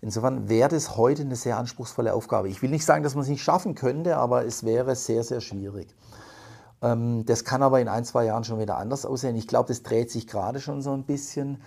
Insofern 0.00 0.48
wäre 0.48 0.68
das 0.68 0.96
heute 0.96 1.22
eine 1.22 1.36
sehr 1.36 1.58
anspruchsvolle 1.58 2.14
Aufgabe. 2.14 2.48
Ich 2.48 2.62
will 2.62 2.70
nicht 2.70 2.84
sagen, 2.84 3.02
dass 3.02 3.14
man 3.14 3.22
es 3.22 3.28
nicht 3.28 3.42
schaffen 3.42 3.74
könnte, 3.74 4.16
aber 4.16 4.46
es 4.46 4.64
wäre 4.64 4.94
sehr, 4.94 5.24
sehr 5.24 5.40
schwierig. 5.40 5.94
Ähm, 6.82 7.26
das 7.26 7.44
kann 7.44 7.62
aber 7.62 7.80
in 7.80 7.88
ein, 7.88 8.04
zwei 8.04 8.24
Jahren 8.24 8.44
schon 8.44 8.60
wieder 8.60 8.78
anders 8.78 9.04
aussehen. 9.04 9.36
Ich 9.36 9.48
glaube, 9.48 9.68
das 9.68 9.82
dreht 9.82 10.10
sich 10.10 10.26
gerade 10.26 10.60
schon 10.60 10.82
so 10.82 10.92
ein 10.92 11.02
bisschen 11.02 11.58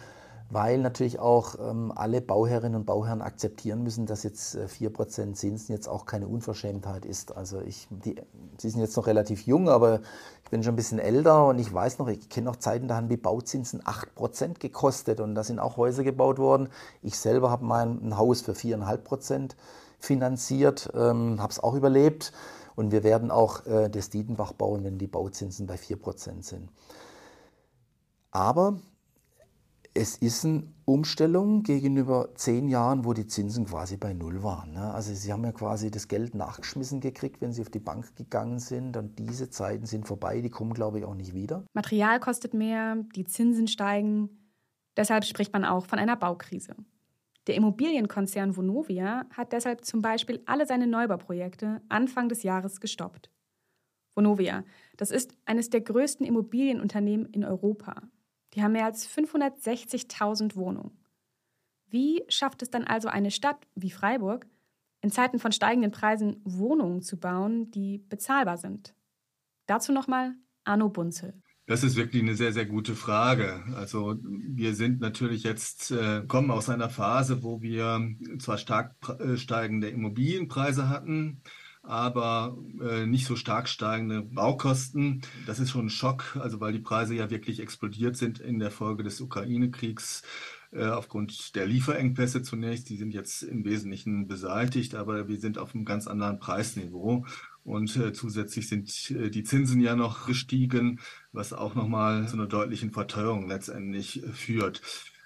weil 0.52 0.80
natürlich 0.80 1.18
auch 1.20 1.56
ähm, 1.60 1.94
alle 1.96 2.20
Bauherrinnen 2.20 2.76
und 2.76 2.86
Bauherren 2.86 3.22
akzeptieren 3.22 3.84
müssen, 3.84 4.06
dass 4.06 4.24
jetzt 4.24 4.56
äh, 4.56 4.66
4% 4.66 5.34
Zinsen 5.34 5.74
jetzt 5.74 5.88
auch 5.88 6.06
keine 6.06 6.28
Unverschämtheit 6.28 7.06
ist. 7.06 7.36
Also 7.36 7.62
ich, 7.62 7.88
die, 7.90 8.16
Sie 8.58 8.70
sind 8.70 8.82
jetzt 8.82 8.98
noch 8.98 9.08
relativ 9.08 9.46
jung, 9.46 9.70
aber 9.70 10.02
ich 10.44 10.52
bin 10.52 10.62
schon 10.62 10.74
ein 10.74 10.76
bisschen 10.76 11.00
älter 11.00 11.48
und 11.48 11.58
ich 11.58 11.74
weiß 11.74 12.00
noch, 12.00 12.10
ich 12.10 12.28
kenne 12.28 12.46
noch 12.46 12.58
Zeiten, 12.58 12.90
da 12.90 12.98
haben 12.98 13.08
die 13.08 13.16
Bauzinsen 13.16 13.82
8% 13.82 14.60
gekostet 14.60 15.22
und 15.22 15.36
da 15.36 15.44
sind 15.46 15.60
auch 15.60 15.78
Häuser 15.78 16.04
gebaut 16.04 16.38
worden. 16.38 16.68
Ich 17.02 17.18
selber 17.18 17.50
habe 17.50 17.64
mein 17.64 18.18
Haus 18.18 18.42
für 18.42 18.52
4,5% 18.52 19.52
finanziert, 20.00 20.92
ähm, 20.94 21.42
habe 21.42 21.52
es 21.52 21.64
auch 21.64 21.76
überlebt 21.76 22.34
und 22.76 22.92
wir 22.92 23.04
werden 23.04 23.32
auch 23.32 23.66
äh, 23.68 23.90
das 23.90 24.10
Dietenbach 24.10 24.52
bauen, 24.52 24.84
wenn 24.84 24.98
die 24.98 25.08
Bauzinsen 25.08 25.66
bei 25.66 25.76
4% 25.76 26.44
sind. 26.44 26.70
Aber 28.32 28.80
es 29.94 30.18
ist 30.18 30.46
eine 30.46 30.64
Umstellung 30.86 31.64
gegenüber 31.64 32.30
zehn 32.36 32.70
Jahren, 32.70 33.04
wo 33.04 33.14
die 33.14 33.28
Zinsen 33.28 33.66
quasi 33.66 33.98
bei 33.98 34.14
Null 34.14 34.42
waren. 34.42 34.72
Ne? 34.72 34.94
Also 34.94 35.14
Sie 35.14 35.34
haben 35.34 35.44
ja 35.44 35.52
quasi 35.52 35.92
das 35.92 36.08
Geld 36.08 36.34
nachgeschmissen 36.34 37.02
gekriegt, 37.02 37.42
wenn 37.42 37.52
Sie 37.52 37.62
auf 37.62 37.70
die 37.70 37.80
Bank 37.80 38.16
gegangen 38.16 38.60
sind. 38.60 38.96
Und 38.96 39.20
diese 39.20 39.50
Zeiten 39.50 39.86
sind 39.86 40.08
vorbei, 40.08 40.40
die 40.42 40.50
kommen, 40.50 40.74
glaube 40.74 41.00
ich, 41.00 41.06
auch 41.06 41.16
nicht 41.16 41.34
wieder. 41.34 41.66
Material 41.74 42.20
kostet 42.20 42.54
mehr, 42.54 42.98
die 43.16 43.26
Zinsen 43.26 43.68
steigen. 43.68 44.30
Deshalb 44.96 45.26
spricht 45.26 45.52
man 45.52 45.66
auch 45.66 45.86
von 45.86 46.00
einer 46.00 46.16
Baukrise. 46.16 46.76
Der 47.48 47.56
Immobilienkonzern 47.56 48.56
Vonovia 48.56 49.26
hat 49.36 49.52
deshalb 49.52 49.84
zum 49.84 50.02
Beispiel 50.02 50.42
alle 50.46 50.66
seine 50.66 50.88
Neubauprojekte 50.88 51.82
Anfang 51.90 52.30
des 52.30 52.44
Jahres 52.44 52.80
gestoppt. 52.80 53.30
Vonovia, 54.14 54.64
das 54.98 55.12
ist 55.12 55.36
eines 55.46 55.70
der 55.70 55.82
größten 55.82 56.26
Immobilienunternehmen 56.26 57.26
in 57.28 57.44
Europa. 57.44 58.04
Die 58.54 58.64
haben 58.64 58.74
mehr 58.74 58.86
als 58.86 59.08
560.000 59.10 60.56
Wohnungen. 60.56 60.98
Wie 61.90 62.24
schafft 62.30 62.62
es 62.62 62.70
dann 62.70 62.86
also 62.86 63.08
eine 63.10 63.32
Stadt 63.32 63.68
wie 63.76 63.92
Freiburg, 63.92 64.48
in 65.02 65.12
Zeiten 65.12 65.40
von 65.40 65.52
steigenden 65.52 65.92
Preisen 65.92 66.42
Wohnungen 66.44 67.02
zu 67.02 67.20
bauen, 67.20 67.72
die 67.72 67.98
bezahlbar 67.98 68.58
sind? 68.58 68.94
Dazu 69.66 69.92
nochmal 69.92 70.36
Arno 70.64 70.90
Bunzel. 70.90 71.42
Das 71.66 71.84
ist 71.84 71.96
wirklich 71.96 72.22
eine 72.22 72.36
sehr, 72.36 72.52
sehr 72.52 72.66
gute 72.66 72.96
Frage. 72.96 73.64
Also 73.76 74.18
wir 74.22 74.76
sind 74.76 75.00
natürlich 75.00 75.44
jetzt, 75.44 75.92
äh, 75.92 76.24
kommen 76.28 76.52
aus 76.52 76.70
einer 76.70 76.90
Phase, 76.90 77.44
wo 77.44 77.62
wir 77.62 78.10
zwar 78.40 78.58
stark 78.58 78.96
äh, 79.20 79.38
steigende 79.38 79.90
Immobilienpreise 79.90 80.90
hatten, 80.90 81.42
aber 81.84 82.58
äh, 82.82 83.06
nicht 83.06 83.26
so 83.26 83.36
stark 83.36 83.68
steigende 83.68 84.22
Baukosten. 84.22 85.22
Das 85.46 85.60
ist 85.60 85.72
schon 85.72 85.88
ein 85.88 85.90
Schock, 85.90 86.38
also 86.40 86.60
weil 86.60 86.74
die 86.74 86.80
Preise 86.80 87.16
ja 87.16 87.30
wirklich 87.30 87.60
explodiert 87.60 88.18
sind 88.18 88.40
in 88.40 88.60
der 88.60 88.72
Folge 88.72 89.04
des 89.04 89.20
Ukraine-Kriegs 89.20 90.24
äh, 90.72 90.86
aufgrund 90.86 91.56
der 91.56 91.66
Lieferengpässe 91.66 92.44
zunächst. 92.44 92.90
Die 92.90 92.98
sind 92.98 93.14
jetzt 93.14 93.44
im 93.44 93.66
Wesentlichen 93.66 94.28
beseitigt, 94.28 94.96
aber 94.96 95.28
wir 95.28 95.40
sind 95.40 95.58
auf 95.58 95.76
einem 95.76 95.86
ganz 95.86 96.08
anderen 96.08 96.40
Preisniveau. 96.40 97.26
Und 97.64 97.96
äh, 97.98 98.14
zusätzlich 98.14 98.68
sind 98.68 99.12
äh, 99.12 99.30
die 99.30 99.44
Zinsen 99.44 99.82
ja 99.82 99.96
noch 99.96 100.26
gestiegen, 100.26 101.00
was 101.32 101.54
auch 101.54 101.76
nochmal 101.76 102.28
zu 102.28 102.36
einer 102.36 102.48
deutlichen 102.48 102.92
Verteuerung 102.92 103.48
letztendlich 103.48 104.24
führt. 104.34 104.82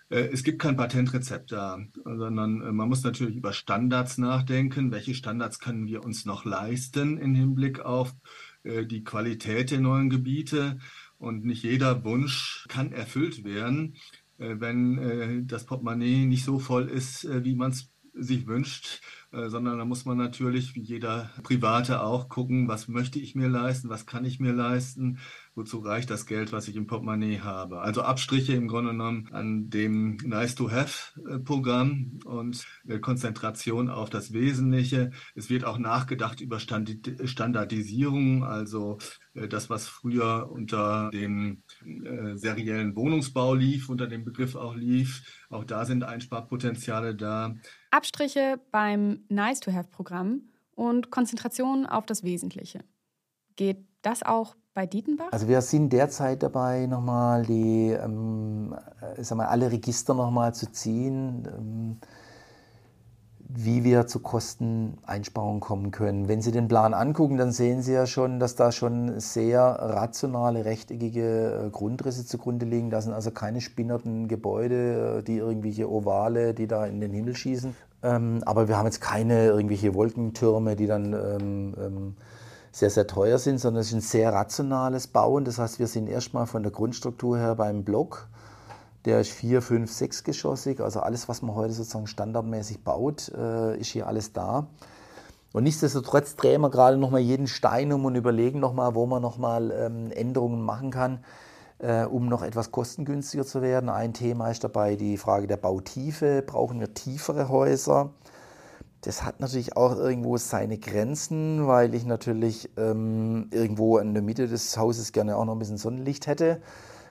Äh, 0.10 0.30
es 0.32 0.44
gibt 0.44 0.60
kein 0.60 0.78
Patentrezept 0.78 1.52
da, 1.52 1.80
sondern 2.04 2.62
äh, 2.62 2.72
man 2.72 2.90
muss 2.90 3.04
natürlich 3.04 3.36
über 3.36 3.54
Standards 3.54 4.18
nachdenken. 4.18 4.92
Welche 4.92 5.16
Standards 5.16 5.60
können 5.60 5.88
wir 5.88 6.04
uns 6.04 6.26
noch 6.26 6.46
leisten 6.46 7.18
im 7.18 7.34
Hinblick 7.36 7.80
auf 7.80 8.14
äh, 8.64 8.86
die 8.86 9.04
Qualität 9.04 9.72
der 9.72 9.80
neuen 9.80 10.10
Gebiete? 10.10 10.78
Und 11.18 11.46
nicht 11.46 11.64
jeder 11.64 12.04
Wunsch 12.04 12.66
kann 12.68 12.92
erfüllt 12.92 13.46
werden, 13.46 13.96
wenn 14.38 15.48
das 15.48 15.66
Portemonnaie 15.66 16.26
nicht 16.26 16.44
so 16.44 16.60
voll 16.60 16.90
ist, 16.90 17.26
wie 17.46 17.56
man 17.56 17.72
es 17.72 17.90
sich 18.14 18.48
wünscht, 18.48 19.02
sondern 19.32 19.78
da 19.78 19.86
muss 19.86 20.04
man 20.04 20.18
natürlich, 20.18 20.76
wie 20.76 20.82
jeder 20.82 21.32
Private 21.42 22.02
auch, 22.02 22.28
gucken, 22.28 22.68
was 22.68 22.90
möchte 22.90 23.18
ich 23.18 23.34
mir 23.34 23.48
leisten, 23.48 23.88
was 23.88 24.06
kann 24.06 24.26
ich 24.26 24.42
mir 24.42 24.52
leisten, 24.52 25.20
wozu 25.56 25.80
reicht 25.80 26.10
das 26.10 26.26
Geld, 26.26 26.52
was 26.52 26.68
ich 26.68 26.76
im 26.76 26.86
Portemonnaie 26.86 27.40
habe. 27.40 27.80
Also 27.80 28.02
Abstriche 28.02 28.54
im 28.54 28.68
Grunde 28.68 28.92
genommen 28.92 29.30
an 29.32 29.70
dem 29.70 30.18
Nice-to-Have-Programm 30.18 32.20
und 32.26 32.68
Konzentration 33.02 33.90
auf 33.90 34.10
das 34.10 34.34
Wesentliche. 34.34 35.12
Es 35.34 35.50
wird 35.50 35.64
auch 35.64 35.78
nachgedacht 35.78 36.42
über 36.42 36.60
Standardisierung, 36.60 38.44
also 38.44 38.98
äh, 39.34 39.48
das, 39.48 39.70
was 39.70 39.88
früher 39.88 40.50
unter 40.52 41.10
dem 41.12 41.64
äh, 41.84 42.36
seriellen 42.36 42.96
Wohnungsbau 42.96 43.56
lief, 43.56 43.90
unter 43.90 44.08
dem 44.08 44.26
Begriff 44.26 44.56
auch 44.56 44.76
lief. 44.76 45.46
Auch 45.50 45.64
da 45.64 45.86
sind 45.86 46.04
Einsparpotenziale 46.04 47.16
da. 47.16 47.56
Abstriche 47.92 48.60
beim 48.72 49.24
Nice-to-Have-Programm 49.30 50.50
und 50.72 51.12
Konzentration 51.12 51.86
auf 51.86 52.06
das 52.06 52.24
Wesentliche. 52.24 52.84
Geht 53.56 53.86
das 54.02 54.22
auch 54.22 54.58
bei 54.76 54.86
Dietenbach? 54.86 55.32
Also 55.32 55.48
wir 55.48 55.62
sind 55.62 55.92
derzeit 55.92 56.44
dabei, 56.44 56.86
nochmal 56.86 57.44
die, 57.44 57.92
ähm, 57.92 58.76
äh, 59.18 59.24
sag 59.24 59.38
mal, 59.38 59.48
alle 59.48 59.72
Register 59.72 60.14
nochmal 60.14 60.54
zu 60.54 60.72
ziehen, 60.72 61.48
ähm, 61.48 61.98
wie 63.40 63.84
wir 63.84 64.06
zu 64.06 64.20
Kosteneinsparungen 64.20 65.62
kommen 65.62 65.92
können. 65.92 66.28
Wenn 66.28 66.42
Sie 66.42 66.52
den 66.52 66.68
Plan 66.68 66.94
angucken, 66.94 67.38
dann 67.38 67.52
sehen 67.52 67.82
Sie 67.82 67.94
ja 67.94 68.06
schon, 68.06 68.40
dass 68.40 68.56
da 68.56 68.72
schon 68.72 69.20
sehr 69.20 69.62
rationale, 69.62 70.66
rechteckige 70.66 71.68
äh, 71.68 71.70
Grundrisse 71.70 72.26
zugrunde 72.26 72.66
liegen. 72.66 72.90
Da 72.90 73.02
sind 73.02 73.14
also 73.14 73.32
keine 73.32 73.62
spinnerten 73.62 74.28
Gebäude, 74.28 75.20
äh, 75.20 75.24
die 75.24 75.38
irgendwelche 75.38 75.90
Ovale, 75.90 76.54
die 76.54 76.68
da 76.68 76.86
in 76.86 77.00
den 77.00 77.14
Himmel 77.14 77.36
schießen. 77.36 77.76
Ähm, 78.04 78.44
aber 78.46 78.68
wir 78.68 78.78
haben 78.78 78.88
jetzt 78.88 79.00
keine 79.00 79.46
irgendwelche 79.46 79.96
Wolkentürme, 79.96 80.76
die 80.76 80.88
dann 80.88 81.14
ähm, 81.14 81.76
ähm, 81.80 82.16
sehr, 82.76 82.90
sehr 82.90 83.08
teuer 83.08 83.38
sind, 83.38 83.58
sondern 83.58 83.80
es 83.80 83.88
ist 83.88 83.94
ein 83.94 84.02
sehr 84.02 84.34
rationales 84.34 85.08
Bauen. 85.08 85.46
Das 85.46 85.60
heißt, 85.60 85.80
wir 85.80 85.88
sind 85.88 86.10
erstmal 86.10 86.46
von 86.46 86.62
der 86.62 86.74
Grundstruktur 86.74 87.38
her 87.38 87.56
beim 87.56 87.86
Block. 87.86 88.28
Der 89.06 89.22
ist 89.22 89.32
vier, 89.32 89.62
fünf, 89.62 89.94
sechsgeschossig. 89.94 90.82
Also 90.82 91.00
alles, 91.00 91.30
was 91.30 91.42
man 91.42 91.56
heute 91.56 91.72
sozusagen 91.72 92.08
standardmäßig 92.08 92.84
baut, 92.84 93.30
äh, 93.30 93.80
ist 93.80 93.92
hier 93.92 94.08
alles 94.08 94.34
da. 94.34 94.68
Und 95.54 95.64
nichtsdestotrotz 95.64 96.36
drehen 96.36 96.60
wir 96.60 96.70
gerade 96.70 96.98
nochmal 96.98 97.22
jeden 97.22 97.48
Stein 97.48 97.94
um 97.94 98.04
und 98.04 98.16
überlegen 98.16 98.60
nochmal, 98.60 98.94
wo 98.94 99.06
man 99.06 99.22
nochmal 99.22 99.72
ähm, 99.72 100.12
Änderungen 100.12 100.62
machen 100.62 100.92
kann, 100.92 101.24
äh, 101.78 102.04
um 102.04 102.28
noch 102.28 102.44
etwas 102.44 102.72
kostengünstiger 102.72 103.46
zu 103.46 103.62
werden. 103.62 103.88
Ein 103.88 104.14
Thema 104.14 104.52
ist 104.52 104.66
dabei 104.66 104.98
die 104.98 105.16
Frage 105.16 105.48
der 105.48 105.56
Bautiefe. 105.56 106.44
Brauchen 106.46 106.82
wir 106.82 106.94
tiefere 106.94 107.48
Häuser? 107.48 108.10
Das 109.06 109.22
hat 109.22 109.40
natürlich 109.40 109.78
auch 109.78 109.96
irgendwo 109.96 110.36
seine 110.38 110.80
Grenzen, 110.80 111.68
weil 111.68 111.94
ich 111.94 112.06
natürlich 112.08 112.72
ähm, 112.76 113.50
irgendwo 113.52 114.00
in 114.00 114.16
der 114.16 114.24
Mitte 114.24 114.48
des 114.48 114.76
Hauses 114.78 115.12
gerne 115.12 115.38
auch 115.38 115.46
noch 115.46 115.54
ein 115.54 115.60
bisschen 115.60 115.78
Sonnenlicht 115.78 116.26
hätte. 116.26 116.60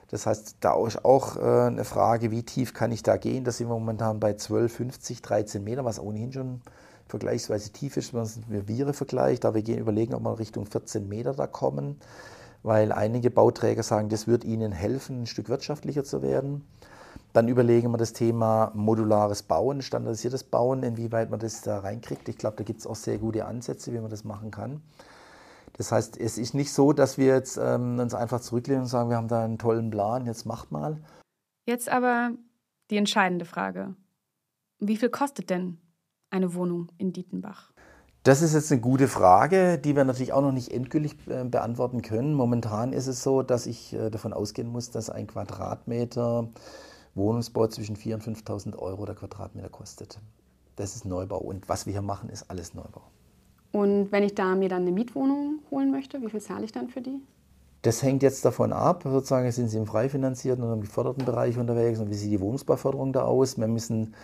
Das 0.09 0.25
heißt, 0.25 0.57
da 0.59 0.75
ist 0.85 1.05
auch 1.05 1.37
äh, 1.37 1.67
eine 1.67 1.85
Frage, 1.85 2.31
wie 2.31 2.43
tief 2.43 2.73
kann 2.73 2.91
ich 2.91 3.01
da 3.01 3.15
gehen? 3.15 3.45
Da 3.45 3.51
sind 3.53 3.69
wir 3.69 3.75
momentan 3.75 4.19
bei 4.19 4.33
12, 4.33 4.73
50, 4.73 5.21
13 5.21 5.63
Meter, 5.63 5.85
was 5.85 5.97
ohnehin 5.97 6.33
schon 6.33 6.61
vergleichsweise 7.07 7.71
tief 7.71 7.95
ist, 7.95 8.11
wenn 8.11 8.19
man 8.19 8.27
es 8.27 8.39
mit 8.45 8.67
Viere 8.67 8.91
vergleicht. 8.91 9.45
Da 9.45 9.53
wir 9.53 9.61
gehen 9.61 9.79
überlegen, 9.79 10.15
ob 10.15 10.23
wir 10.23 10.37
Richtung 10.37 10.65
14 10.65 11.07
Meter 11.07 11.33
da 11.33 11.47
kommen, 11.47 12.01
weil 12.61 12.91
einige 12.91 13.31
Bauträger 13.31 13.83
sagen, 13.83 14.09
das 14.09 14.27
wird 14.27 14.43
ihnen 14.43 14.73
helfen, 14.73 15.21
ein 15.21 15.27
Stück 15.27 15.47
wirtschaftlicher 15.47 16.03
zu 16.03 16.21
werden. 16.21 16.65
Dann 17.35 17.49
überlegen 17.49 17.91
wir 17.91 17.97
das 17.97 18.13
Thema 18.13 18.71
modulares 18.75 19.43
Bauen, 19.43 19.81
standardisiertes 19.81 20.45
Bauen, 20.45 20.83
inwieweit 20.83 21.29
man 21.29 21.37
das 21.41 21.61
da 21.63 21.79
reinkriegt. 21.79 22.29
Ich 22.29 22.37
glaube, 22.37 22.55
da 22.55 22.63
gibt 22.63 22.79
es 22.79 22.87
auch 22.87 22.95
sehr 22.95 23.17
gute 23.17 23.43
Ansätze, 23.43 23.91
wie 23.91 23.99
man 23.99 24.09
das 24.09 24.23
machen 24.23 24.51
kann. 24.51 24.81
Das 25.73 25.91
heißt, 25.91 26.17
es 26.17 26.37
ist 26.37 26.53
nicht 26.53 26.71
so, 26.71 26.93
dass 26.93 27.17
wir 27.17 27.25
jetzt 27.25 27.57
ähm, 27.61 27.99
uns 27.99 28.13
einfach 28.13 28.39
zurücklehnen 28.39 28.83
und 28.83 28.87
sagen, 28.87 29.09
wir 29.09 29.17
haben 29.17 29.27
da 29.27 29.43
einen 29.43 29.57
tollen 29.57 29.89
Plan, 29.89 30.25
jetzt 30.25 30.45
macht 30.45 30.71
mal. 30.71 31.03
Jetzt 31.65 31.89
aber 31.89 32.31
die 32.89 32.95
entscheidende 32.95 33.43
Frage. 33.43 33.97
Wie 34.79 34.95
viel 34.95 35.09
kostet 35.09 35.49
denn 35.49 35.79
eine 36.29 36.53
Wohnung 36.53 36.89
in 36.97 37.11
Dietenbach? 37.11 37.73
Das 38.23 38.41
ist 38.41 38.53
jetzt 38.53 38.71
eine 38.71 38.79
gute 38.79 39.09
Frage, 39.09 39.77
die 39.77 39.97
wir 39.97 40.05
natürlich 40.05 40.31
auch 40.31 40.41
noch 40.41 40.53
nicht 40.53 40.71
endgültig 40.71 41.17
äh, 41.27 41.43
beantworten 41.43 42.01
können. 42.01 42.33
Momentan 42.33 42.93
ist 42.93 43.07
es 43.07 43.21
so, 43.23 43.41
dass 43.41 43.65
ich 43.65 43.91
äh, 43.91 44.09
davon 44.09 44.31
ausgehen 44.31 44.69
muss, 44.69 44.89
dass 44.89 45.09
ein 45.09 45.27
Quadratmeter 45.27 46.47
Wohnungsbau 47.15 47.67
zwischen 47.67 47.95
4.000 47.97 48.13
und 48.27 48.37
5.000 48.37 48.77
Euro 48.77 49.05
der 49.05 49.15
Quadratmeter 49.15 49.69
kostet. 49.69 50.19
Das 50.75 50.95
ist 50.95 51.05
Neubau 51.05 51.39
und 51.39 51.69
was 51.69 51.85
wir 51.85 51.93
hier 51.93 52.01
machen, 52.01 52.29
ist 52.29 52.49
alles 52.49 52.73
Neubau. 52.73 53.01
Und 53.71 54.11
wenn 54.11 54.23
ich 54.23 54.35
da 54.35 54.55
mir 54.55 54.69
dann 54.69 54.83
eine 54.83 54.91
Mietwohnung 54.91 55.59
holen 55.71 55.91
möchte, 55.91 56.21
wie 56.21 56.29
viel 56.29 56.41
zahle 56.41 56.65
ich 56.65 56.71
dann 56.71 56.89
für 56.89 57.01
die? 57.01 57.21
Das 57.83 58.01
hängt 58.01 58.23
jetzt 58.23 58.43
davon 58.43 58.73
ab, 58.73 59.03
sozusagen 59.03 59.51
sind 59.51 59.69
Sie 59.69 59.77
im 59.77 59.85
frei 59.85 60.09
finanzierten 60.09 60.63
oder 60.63 60.73
im 60.73 60.81
geförderten 60.81 61.23
Bereich 61.23 61.57
unterwegs 61.57 61.99
und 61.99 62.09
wie 62.09 62.15
sieht 62.15 62.31
die 62.31 62.39
Wohnungsbauförderung 62.41 63.13
da 63.13 63.23
aus. 63.23 63.57
Wir 63.59 63.67
müssen 63.67 64.15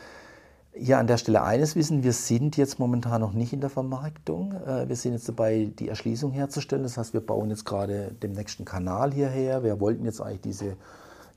Ja, 0.75 0.99
an 0.99 1.08
der 1.08 1.17
Stelle 1.17 1.43
eines 1.43 1.75
wissen, 1.75 2.04
wir 2.04 2.13
sind 2.13 2.56
jetzt 2.58 2.80
momentan 2.80 3.21
noch 3.21 3.34
nicht 3.34 3.54
in 3.54 3.62
der 3.62 3.69
Vermarktung. 3.69 4.54
Äh, 4.65 4.88
wir 4.89 4.95
sind 4.95 5.13
jetzt 5.13 5.27
dabei, 5.30 5.71
die 5.77 5.89
Erschließung 5.89 6.32
herzustellen. 6.32 6.84
Das 6.84 6.97
heißt, 6.97 7.13
wir 7.13 7.21
bauen 7.21 7.49
jetzt 7.49 7.65
gerade 7.65 8.13
den 8.13 8.34
nächsten 8.34 8.65
Kanal 8.65 9.13
hierher. 9.13 9.63
Wir 9.63 9.80
wollten 9.82 10.06
jetzt 10.06 10.21
eigentlich 10.21 10.41
diese 10.41 10.77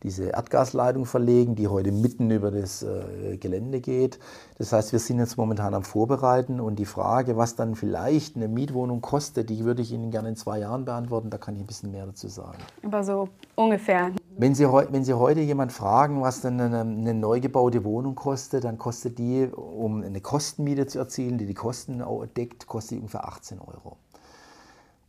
diese 0.05 0.27
Erdgasleitung 0.27 1.07
verlegen, 1.07 1.57
die 1.57 1.67
heute 1.67 1.91
mitten 1.91 2.31
über 2.31 2.51
das 2.51 2.83
äh, 2.83 3.39
Gelände 3.39 3.81
geht. 3.81 4.19
Das 4.59 4.73
heißt, 4.73 4.93
wir 4.93 4.99
sind 4.99 5.19
jetzt 5.19 5.39
momentan 5.39 5.75
am 5.75 5.83
Vorbereiten 5.83 6.61
und 6.61 6.79
die 6.79 6.85
Frage, 6.85 7.37
was 7.37 7.57
dann 7.57 7.75
vielleicht 7.75 8.37
eine 8.37 8.47
Mietwohnung 8.47 9.01
kostet, 9.01 9.49
die 9.49 9.65
würde 9.65 9.83
ich 9.83 9.93
Ihnen 9.93 10.11
gerne 10.11 10.29
in 10.29 10.37
zwei 10.37 10.59
Jahren 10.59 10.85
beantworten. 10.85 11.31
Da 11.31 11.39
kann 11.39 11.57
ich 11.57 11.63
ein 11.63 11.67
bisschen 11.67 11.91
mehr 11.91 12.05
dazu 12.05 12.29
sagen. 12.29 12.59
Aber 12.85 13.03
so 13.03 13.29
ungefähr. 13.57 14.13
Wenn 14.37 14.55
Sie, 14.55 14.65
wenn 14.65 15.05
Sie 15.05 15.15
heute 15.15 15.41
jemand 15.41 15.73
fragen, 15.73 16.21
was 16.21 16.43
denn 16.43 16.61
eine, 16.61 16.81
eine 16.81 17.15
neu 17.15 17.41
gebaute 17.41 17.83
Wohnung 17.85 18.15
kostet, 18.15 18.65
dann 18.65 18.79
kostet 18.79 19.19
die, 19.19 19.47
um 19.47 20.03
eine 20.03 20.21
Kostenmiete 20.21 20.87
zu 20.87 20.99
erzielen, 20.99 21.39
die 21.39 21.47
die 21.47 21.55
Kosten 21.55 22.03
deckt, 22.37 22.67
kostet 22.67 22.99
ungefähr 22.99 23.27
18 23.27 23.59
Euro. 23.61 23.97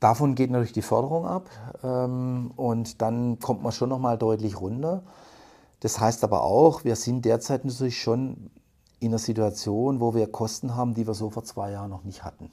Davon 0.06 0.36
geht 0.36 0.52
natürlich 0.52 0.72
die 0.72 0.84
Förderung 0.84 1.26
ab 1.26 1.50
ähm, 1.84 2.52
und 2.56 3.02
dann 3.02 3.40
kommt 3.40 3.64
man 3.64 3.72
schon 3.72 3.90
nochmal 3.90 4.20
deutlich 4.20 4.62
runter. 4.62 5.02
Das 5.80 6.00
heißt 6.00 6.24
aber 6.24 6.44
auch, 6.44 6.84
wir 6.84 6.96
sind 6.96 7.26
derzeit 7.26 7.66
natürlich 7.66 8.00
schon 8.00 8.52
in 9.00 9.08
einer 9.08 9.18
Situation, 9.18 10.00
wo 10.00 10.14
wir 10.14 10.32
Kosten 10.32 10.76
haben, 10.76 10.94
die 10.94 11.08
wir 11.08 11.16
so 11.16 11.32
vor 11.32 11.44
zwei 11.44 11.72
Jahren 11.72 11.90
noch 11.90 12.04
nicht 12.04 12.24
hatten. 12.24 12.52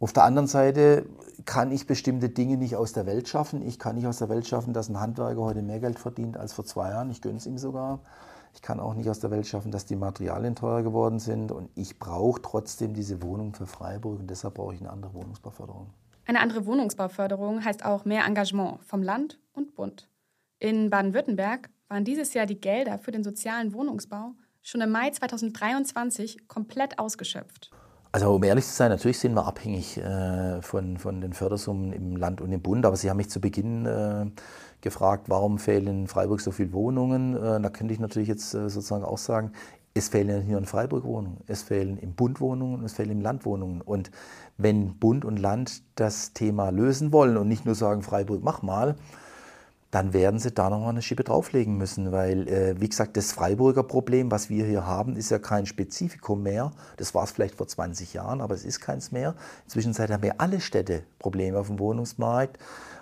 Auf 0.00 0.12
der 0.12 0.24
anderen 0.24 0.48
Seite 0.48 1.06
kann 1.44 1.70
ich 1.70 1.86
bestimmte 1.86 2.28
Dinge 2.28 2.56
nicht 2.56 2.74
aus 2.74 2.92
der 2.92 3.06
Welt 3.06 3.28
schaffen. 3.28 3.64
Ich 3.64 3.78
kann 3.78 3.94
nicht 3.94 4.08
aus 4.08 4.18
der 4.18 4.28
Welt 4.28 4.48
schaffen, 4.48 4.72
dass 4.72 4.88
ein 4.88 4.98
Handwerker 4.98 5.40
heute 5.40 5.62
mehr 5.62 5.78
Geld 5.78 6.00
verdient 6.00 6.36
als 6.36 6.52
vor 6.52 6.64
zwei 6.64 6.90
Jahren. 6.90 7.10
Ich 7.10 7.22
gönne 7.22 7.36
es 7.36 7.46
ihm 7.46 7.56
sogar. 7.56 8.00
Ich 8.52 8.62
kann 8.62 8.80
auch 8.80 8.94
nicht 8.94 9.08
aus 9.08 9.20
der 9.20 9.30
Welt 9.30 9.46
schaffen, 9.46 9.70
dass 9.70 9.86
die 9.86 9.94
Materialien 9.94 10.56
teurer 10.56 10.82
geworden 10.82 11.20
sind. 11.20 11.52
Und 11.52 11.70
ich 11.76 12.00
brauche 12.00 12.42
trotzdem 12.42 12.94
diese 12.94 13.22
Wohnung 13.22 13.54
für 13.54 13.68
Freiburg 13.68 14.18
und 14.18 14.28
deshalb 14.28 14.54
brauche 14.54 14.74
ich 14.74 14.80
eine 14.80 14.90
andere 14.90 15.14
Wohnungsbauförderung. 15.14 15.86
Eine 16.30 16.42
andere 16.42 16.64
Wohnungsbauförderung 16.64 17.64
heißt 17.64 17.84
auch 17.84 18.04
mehr 18.04 18.24
Engagement 18.24 18.84
vom 18.84 19.02
Land 19.02 19.40
und 19.52 19.74
Bund. 19.74 20.08
In 20.60 20.88
Baden-Württemberg 20.88 21.70
waren 21.88 22.04
dieses 22.04 22.34
Jahr 22.34 22.46
die 22.46 22.60
Gelder 22.60 23.00
für 23.00 23.10
den 23.10 23.24
sozialen 23.24 23.72
Wohnungsbau 23.72 24.34
schon 24.62 24.80
im 24.80 24.92
Mai 24.92 25.10
2023 25.10 26.46
komplett 26.46 27.00
ausgeschöpft. 27.00 27.72
Also 28.12 28.32
um 28.32 28.44
ehrlich 28.44 28.64
zu 28.64 28.72
sein, 28.72 28.90
natürlich 28.90 29.18
sind 29.18 29.34
wir 29.34 29.44
abhängig 29.44 29.96
äh, 29.96 30.62
von, 30.62 30.98
von 30.98 31.20
den 31.20 31.32
Fördersummen 31.32 31.92
im 31.92 32.14
Land 32.14 32.40
und 32.40 32.52
im 32.52 32.62
Bund. 32.62 32.86
Aber 32.86 32.94
Sie 32.94 33.10
haben 33.10 33.16
mich 33.16 33.30
zu 33.30 33.40
Beginn 33.40 33.86
äh, 33.86 34.26
gefragt, 34.82 35.24
warum 35.28 35.58
fehlen 35.58 35.88
in 35.88 36.06
Freiburg 36.06 36.40
so 36.40 36.52
viele 36.52 36.72
Wohnungen. 36.72 37.34
Äh, 37.34 37.60
da 37.60 37.70
könnte 37.70 37.92
ich 37.92 37.98
natürlich 37.98 38.28
jetzt 38.28 38.54
äh, 38.54 38.70
sozusagen 38.70 39.04
auch 39.04 39.18
sagen, 39.18 39.50
es 40.00 40.08
fehlen 40.08 40.42
hier 40.42 40.56
in 40.56 40.64
Freiburg 40.64 41.04
Wohnungen, 41.04 41.38
es 41.46 41.62
fehlen 41.62 41.98
im 41.98 42.14
Bund 42.14 42.40
Wohnungen, 42.40 42.84
es 42.84 42.94
fehlen 42.94 43.10
im 43.10 43.20
Land 43.20 43.44
Wohnungen. 43.44 43.82
Und 43.82 44.10
wenn 44.56 44.98
Bund 44.98 45.26
und 45.26 45.38
Land 45.38 45.82
das 45.94 46.32
Thema 46.32 46.70
lösen 46.70 47.12
wollen 47.12 47.36
und 47.36 47.48
nicht 47.48 47.66
nur 47.66 47.74
sagen, 47.74 48.02
Freiburg, 48.02 48.42
mach 48.42 48.62
mal, 48.62 48.96
dann 49.90 50.12
werden 50.14 50.38
sie 50.38 50.52
da 50.52 50.70
nochmal 50.70 50.90
eine 50.90 51.02
Schippe 51.02 51.24
drauflegen 51.24 51.76
müssen, 51.76 52.12
weil, 52.12 52.48
äh, 52.48 52.80
wie 52.80 52.88
gesagt, 52.88 53.16
das 53.16 53.32
Freiburger 53.32 53.82
Problem, 53.82 54.30
was 54.30 54.48
wir 54.48 54.64
hier 54.64 54.86
haben, 54.86 55.16
ist 55.16 55.30
ja 55.30 55.38
kein 55.38 55.66
Spezifikum 55.66 56.42
mehr. 56.42 56.72
Das 56.96 57.14
war 57.14 57.24
es 57.24 57.32
vielleicht 57.32 57.56
vor 57.56 57.66
20 57.66 58.14
Jahren, 58.14 58.40
aber 58.40 58.54
es 58.54 58.64
ist 58.64 58.80
keins 58.80 59.12
mehr. 59.12 59.34
Inzwischen 59.64 59.92
haben 59.92 60.22
wir 60.22 60.40
alle 60.40 60.60
Städte 60.60 61.02
Probleme 61.18 61.58
auf 61.58 61.66
dem 61.66 61.78
Wohnungsmarkt. 61.78 62.58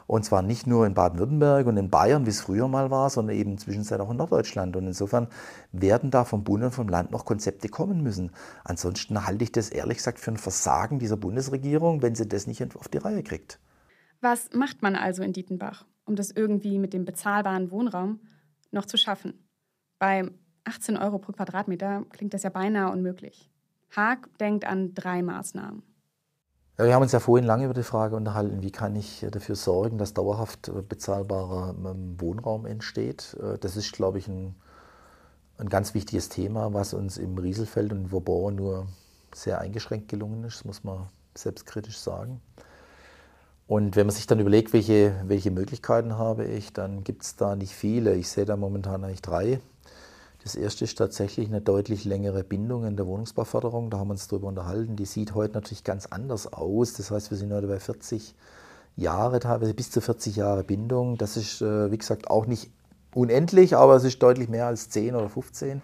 Und 0.08 0.24
zwar 0.24 0.40
nicht 0.40 0.66
nur 0.66 0.86
in 0.86 0.94
Baden-Württemberg 0.94 1.66
und 1.66 1.76
in 1.76 1.90
Bayern, 1.90 2.24
wie 2.24 2.30
es 2.30 2.40
früher 2.40 2.66
mal 2.66 2.90
war, 2.90 3.10
sondern 3.10 3.36
eben 3.36 3.58
zwischenzeit 3.58 4.00
auch 4.00 4.10
in 4.10 4.16
Norddeutschland. 4.16 4.74
Und 4.74 4.86
insofern 4.86 5.28
werden 5.70 6.10
da 6.10 6.24
vom 6.24 6.44
Bund 6.44 6.64
und 6.64 6.70
vom 6.70 6.88
Land 6.88 7.10
noch 7.10 7.26
Konzepte 7.26 7.68
kommen 7.68 8.02
müssen. 8.02 8.32
Ansonsten 8.64 9.26
halte 9.26 9.44
ich 9.44 9.52
das 9.52 9.68
ehrlich 9.68 9.98
gesagt 9.98 10.18
für 10.18 10.30
ein 10.30 10.38
Versagen 10.38 10.98
dieser 10.98 11.18
Bundesregierung, 11.18 12.00
wenn 12.00 12.14
sie 12.14 12.26
das 12.26 12.46
nicht 12.46 12.74
auf 12.74 12.88
die 12.88 12.96
Reihe 12.96 13.22
kriegt. 13.22 13.60
Was 14.22 14.48
macht 14.54 14.80
man 14.80 14.96
also 14.96 15.22
in 15.22 15.34
Dietenbach, 15.34 15.84
um 16.06 16.16
das 16.16 16.30
irgendwie 16.30 16.78
mit 16.78 16.94
dem 16.94 17.04
bezahlbaren 17.04 17.70
Wohnraum 17.70 18.20
noch 18.70 18.86
zu 18.86 18.96
schaffen? 18.96 19.46
Bei 19.98 20.26
18 20.64 20.96
Euro 20.96 21.18
pro 21.18 21.32
Quadratmeter 21.32 22.06
klingt 22.12 22.32
das 22.32 22.44
ja 22.44 22.50
beinahe 22.50 22.90
unmöglich. 22.90 23.50
Haag 23.94 24.30
denkt 24.38 24.64
an 24.64 24.94
drei 24.94 25.22
Maßnahmen. 25.22 25.82
Ja, 26.78 26.84
wir 26.84 26.94
haben 26.94 27.02
uns 27.02 27.10
ja 27.10 27.18
vorhin 27.18 27.44
lange 27.44 27.64
über 27.64 27.74
die 27.74 27.82
Frage 27.82 28.14
unterhalten, 28.14 28.62
wie 28.62 28.70
kann 28.70 28.94
ich 28.94 29.24
äh, 29.24 29.30
dafür 29.30 29.56
sorgen, 29.56 29.98
dass 29.98 30.14
dauerhaft 30.14 30.68
äh, 30.68 30.80
bezahlbarer 30.80 31.74
ähm, 31.76 32.14
Wohnraum 32.20 32.66
entsteht. 32.66 33.36
Äh, 33.42 33.58
das 33.58 33.76
ist, 33.76 33.92
glaube 33.92 34.18
ich, 34.18 34.28
ein, 34.28 34.54
ein 35.56 35.68
ganz 35.68 35.94
wichtiges 35.94 36.28
Thema, 36.28 36.72
was 36.74 36.94
uns 36.94 37.18
im 37.18 37.36
Rieselfeld 37.36 37.92
und 37.92 38.12
Vauban 38.12 38.54
nur 38.54 38.86
sehr 39.34 39.60
eingeschränkt 39.60 40.06
gelungen 40.08 40.44
ist, 40.44 40.64
muss 40.64 40.84
man 40.84 41.08
selbstkritisch 41.36 41.98
sagen. 41.98 42.40
Und 43.66 43.96
wenn 43.96 44.06
man 44.06 44.14
sich 44.14 44.28
dann 44.28 44.38
überlegt, 44.38 44.72
welche, 44.72 45.14
welche 45.26 45.50
Möglichkeiten 45.50 46.16
habe 46.16 46.44
ich, 46.44 46.72
dann 46.72 47.02
gibt 47.02 47.24
es 47.24 47.34
da 47.34 47.56
nicht 47.56 47.74
viele. 47.74 48.14
Ich 48.14 48.28
sehe 48.30 48.44
da 48.44 48.56
momentan 48.56 49.02
eigentlich 49.02 49.20
drei. 49.22 49.60
Das 50.48 50.54
erste 50.54 50.84
ist 50.84 50.96
tatsächlich 50.96 51.48
eine 51.48 51.60
deutlich 51.60 52.06
längere 52.06 52.42
Bindung 52.42 52.86
in 52.86 52.96
der 52.96 53.06
Wohnungsbauförderung. 53.06 53.90
Da 53.90 53.98
haben 53.98 54.08
wir 54.08 54.12
uns 54.12 54.28
darüber 54.28 54.48
unterhalten. 54.48 54.96
Die 54.96 55.04
sieht 55.04 55.34
heute 55.34 55.52
natürlich 55.52 55.84
ganz 55.84 56.06
anders 56.06 56.50
aus. 56.50 56.94
Das 56.94 57.10
heißt, 57.10 57.30
wir 57.30 57.36
sind 57.36 57.52
heute 57.52 57.66
bei 57.66 57.78
40 57.78 58.34
Jahre, 58.96 59.40
teilweise 59.40 59.74
bis 59.74 59.90
zu 59.90 60.00
40 60.00 60.36
Jahre 60.36 60.64
Bindung. 60.64 61.18
Das 61.18 61.36
ist, 61.36 61.60
äh, 61.60 61.92
wie 61.92 61.98
gesagt, 61.98 62.30
auch 62.30 62.46
nicht 62.46 62.70
unendlich, 63.14 63.76
aber 63.76 63.96
es 63.96 64.04
ist 64.04 64.22
deutlich 64.22 64.48
mehr 64.48 64.66
als 64.66 64.88
10 64.88 65.16
oder 65.16 65.28
15. 65.28 65.82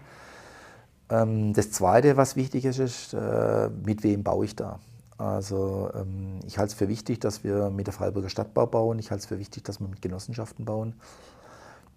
Ähm, 1.11 1.53
das 1.53 1.69
zweite, 1.69 2.17
was 2.17 2.35
wichtig 2.35 2.65
ist, 2.65 2.79
ist, 2.79 3.13
äh, 3.13 3.69
mit 3.85 4.01
wem 4.01 4.23
baue 4.23 4.45
ich 4.45 4.55
da? 4.55 4.79
Also 5.19 5.91
ähm, 5.93 6.39
ich 6.47 6.57
halte 6.57 6.71
es 6.71 6.73
für 6.73 6.87
wichtig, 6.87 7.19
dass 7.19 7.43
wir 7.43 7.69
mit 7.69 7.85
der 7.85 7.93
Freiburger 7.93 8.29
Stadtbau 8.29 8.65
bauen. 8.65 8.97
Ich 8.97 9.11
halte 9.11 9.21
es 9.21 9.27
für 9.27 9.37
wichtig, 9.37 9.63
dass 9.63 9.79
wir 9.79 9.87
mit 9.87 10.01
Genossenschaften 10.01 10.65
bauen 10.65 10.95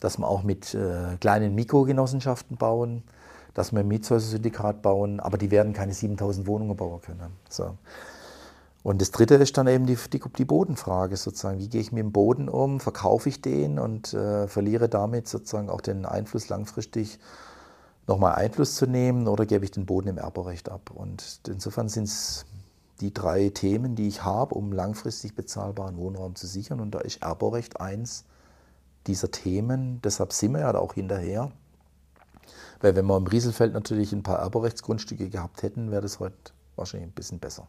dass 0.00 0.18
wir 0.18 0.28
auch 0.28 0.42
mit 0.42 0.74
äh, 0.74 1.16
kleinen 1.20 1.54
Mikrogenossenschaften 1.54 2.56
bauen, 2.56 3.02
dass 3.54 3.72
wir 3.72 3.80
ein 3.80 3.88
Mietshäuser-Syndikat 3.88 4.82
bauen, 4.82 5.20
aber 5.20 5.38
die 5.38 5.50
werden 5.50 5.72
keine 5.72 5.92
7000 5.92 6.46
Wohnungen 6.46 6.76
bauen 6.76 7.00
können. 7.00 7.32
So. 7.48 7.74
Und 8.84 9.02
das 9.02 9.11
Dritte 9.11 9.34
ist 9.34 9.56
dann 9.58 9.66
eben 9.66 9.87
die, 9.87 9.98
die, 10.12 10.20
die, 10.38 10.44
Bodenfrage 10.44 11.16
sozusagen. 11.16 11.58
Wie 11.58 11.68
gehe 11.68 11.80
ich 11.80 11.92
mit 11.92 12.02
dem 12.02 12.12
Boden 12.12 12.48
um? 12.48 12.80
Verkaufe 12.80 13.28
ich 13.28 13.42
den 13.42 13.78
und 13.78 14.14
äh, 14.14 14.46
verliere 14.46 14.88
damit 14.88 15.28
sozusagen 15.28 15.68
auch 15.68 15.80
den 15.80 16.06
Einfluss 16.06 16.48
langfristig 16.48 17.18
nochmal 18.06 18.37
Einfluss 18.37 18.76
zu 18.76 18.87
nehmen 18.87 19.28
oder 19.28 19.44
gebe 19.44 19.64
ich 19.64 19.72
den 19.72 19.84
Boden 19.84 20.08
im 20.08 20.18
Erberecht 20.18 20.68
ab? 20.68 20.90
Und 20.94 21.40
insofern 21.48 21.88
sind 21.88 22.04
es 22.04 22.46
die 23.00 23.12
drei 23.12 23.50
Themen, 23.50 23.94
die 23.94 24.08
ich 24.08 24.24
habe, 24.24 24.54
um 24.54 24.72
langfristig 24.72 25.34
bezahlbaren 25.34 25.96
Wohnraum 25.96 26.34
zu 26.34 26.46
sichern. 26.46 26.80
Und 26.80 26.92
da 26.92 27.00
ist 27.00 27.22
Erberecht 27.22 27.80
eins 27.80 28.24
dieser 29.09 29.31
Themen. 29.31 30.01
Deshalb 30.03 30.33
sind 30.33 30.53
wir 30.53 30.61
ja 30.61 30.75
auch 30.75 30.94
hinterher. 30.94 31.51
Weil 32.81 32.94
wenn 32.94 33.07
wir 33.07 33.16
im 33.16 33.27
Rieselfeld 33.27 33.73
natürlich 33.73 34.12
ein 34.12 34.23
paar 34.23 34.38
Erberechtsgrundstücke 34.38 35.31
gehabt 35.31 35.62
hätten, 35.62 35.90
wäre 35.90 36.03
das 36.03 36.21
heute 36.21 36.53
wahrscheinlich 36.77 37.09
ein 37.11 37.14
bisschen 37.14 37.40
besser. 37.40 37.66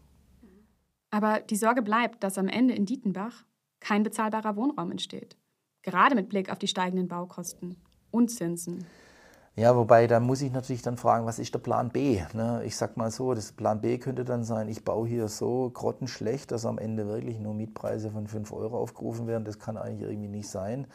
Aber 1.11 1.39
die 1.39 1.55
Sorge 1.55 1.81
bleibt, 1.81 2.23
dass 2.23 2.37
am 2.37 2.47
Ende 2.47 2.75
in 2.75 2.85
Dietenbach 2.85 3.45
kein 3.79 4.03
bezahlbarer 4.03 4.55
Wohnraum 4.55 4.91
entsteht. 4.91 5.37
Gerade 5.81 6.13
mit 6.13 6.29
Blick 6.29 6.51
auf 6.51 6.59
die 6.59 6.67
steigenden 6.67 7.07
Baukosten 7.07 7.77
und 8.11 8.29
Zinsen. 8.29 8.85
Ja, 9.55 9.75
wobei 9.75 10.07
da 10.07 10.19
muss 10.19 10.41
ich 10.41 10.51
natürlich 10.51 10.83
dann 10.83 10.97
fragen, 10.97 11.25
was 11.25 11.39
ist 11.39 11.53
der 11.53 11.59
Plan 11.59 11.89
B? 11.89 12.21
Ne? 12.33 12.61
Ich 12.65 12.75
sag 12.75 12.95
mal 12.95 13.09
so, 13.11 13.33
das 13.33 13.51
Plan 13.51 13.81
B 13.81 13.97
könnte 13.97 14.23
dann 14.23 14.43
sein, 14.43 14.69
ich 14.69 14.85
baue 14.85 15.07
hier 15.07 15.27
so 15.27 15.69
grottenschlecht, 15.71 16.51
dass 16.51 16.65
am 16.65 16.77
Ende 16.77 17.07
wirklich 17.07 17.39
nur 17.39 17.53
Mietpreise 17.53 18.11
von 18.11 18.27
5 18.27 18.53
Euro 18.53 18.77
aufgerufen 18.77 19.27
werden. 19.27 19.43
Das 19.43 19.57
kann 19.57 19.75
eigentlich 19.75 20.07
irgendwie 20.07 20.29
nicht 20.29 20.49
sein 20.49 20.87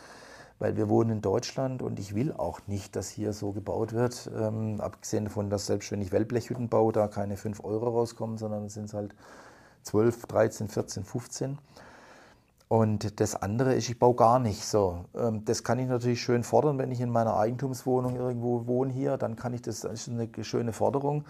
weil 0.58 0.76
wir 0.76 0.88
wohnen 0.88 1.10
in 1.10 1.20
Deutschland 1.20 1.82
und 1.82 1.98
ich 1.98 2.14
will 2.14 2.32
auch 2.32 2.60
nicht, 2.66 2.96
dass 2.96 3.08
hier 3.08 3.32
so 3.32 3.52
gebaut 3.52 3.92
wird. 3.92 4.30
Ähm, 4.36 4.80
abgesehen 4.80 5.24
davon, 5.24 5.50
dass 5.50 5.66
selbst 5.66 5.90
wenn 5.92 6.00
ich 6.00 6.12
Wellblechhütten 6.12 6.68
baue, 6.68 6.92
da 6.92 7.08
keine 7.08 7.36
5 7.36 7.64
Euro 7.64 7.90
rauskommen, 7.90 8.38
sondern 8.38 8.66
es 8.66 8.74
sind 8.74 8.92
halt 8.94 9.14
12, 9.82 10.26
13, 10.26 10.68
14, 10.68 11.04
15. 11.04 11.58
Und 12.68 13.20
das 13.20 13.36
andere 13.36 13.74
ist, 13.74 13.88
ich 13.88 13.98
baue 13.98 14.14
gar 14.14 14.38
nicht 14.38 14.64
so. 14.64 15.04
Ähm, 15.14 15.44
das 15.44 15.64
kann 15.64 15.78
ich 15.78 15.88
natürlich 15.88 16.22
schön 16.22 16.42
fordern, 16.42 16.78
wenn 16.78 16.90
ich 16.90 17.00
in 17.00 17.10
meiner 17.10 17.36
Eigentumswohnung 17.36 18.16
irgendwo 18.16 18.66
wohne 18.66 18.92
hier, 18.92 19.16
dann 19.16 19.36
kann 19.36 19.52
ich 19.52 19.62
das, 19.62 19.80
das 19.80 19.92
ist 19.92 20.08
eine 20.08 20.28
schöne 20.44 20.72
Forderung. 20.72 21.24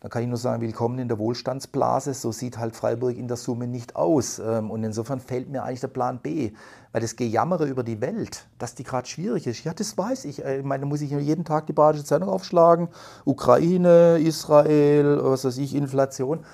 Da 0.00 0.10
kann 0.10 0.22
ich 0.22 0.28
nur 0.28 0.38
sagen, 0.38 0.60
willkommen 0.60 0.98
in 0.98 1.08
der 1.08 1.18
Wohlstandsblase. 1.18 2.12
So 2.14 2.30
sieht 2.30 2.58
halt 2.58 2.76
Freiburg 2.76 3.16
in 3.16 3.28
der 3.28 3.36
Summe 3.36 3.66
nicht 3.66 3.96
aus. 3.96 4.38
Ähm, 4.38 4.70
und 4.70 4.84
insofern 4.84 5.20
fällt 5.20 5.48
mir 5.48 5.64
eigentlich 5.64 5.80
der 5.80 5.88
Plan 5.88 6.20
B. 6.22 6.52
Weil 6.92 7.00
das 7.00 7.16
Gejammere 7.16 7.66
über 7.66 7.82
die 7.82 8.00
Welt, 8.00 8.46
dass 8.58 8.74
die 8.74 8.84
gerade 8.84 9.08
schwierig 9.08 9.46
ist, 9.46 9.64
ja, 9.64 9.74
das 9.74 9.98
weiß 9.98 10.26
ich. 10.26 10.44
Äh, 10.44 10.58
ich 10.58 10.64
meine, 10.64 10.82
da 10.82 10.86
muss 10.86 11.00
ich 11.00 11.10
jeden 11.10 11.44
Tag 11.44 11.66
die 11.66 11.72
Badische 11.72 12.04
Zeitung 12.04 12.28
aufschlagen. 12.28 12.88
Ukraine, 13.24 14.18
Israel, 14.18 15.18
was 15.22 15.44
weiß 15.44 15.58
ich, 15.58 15.74
Inflation. 15.74 16.44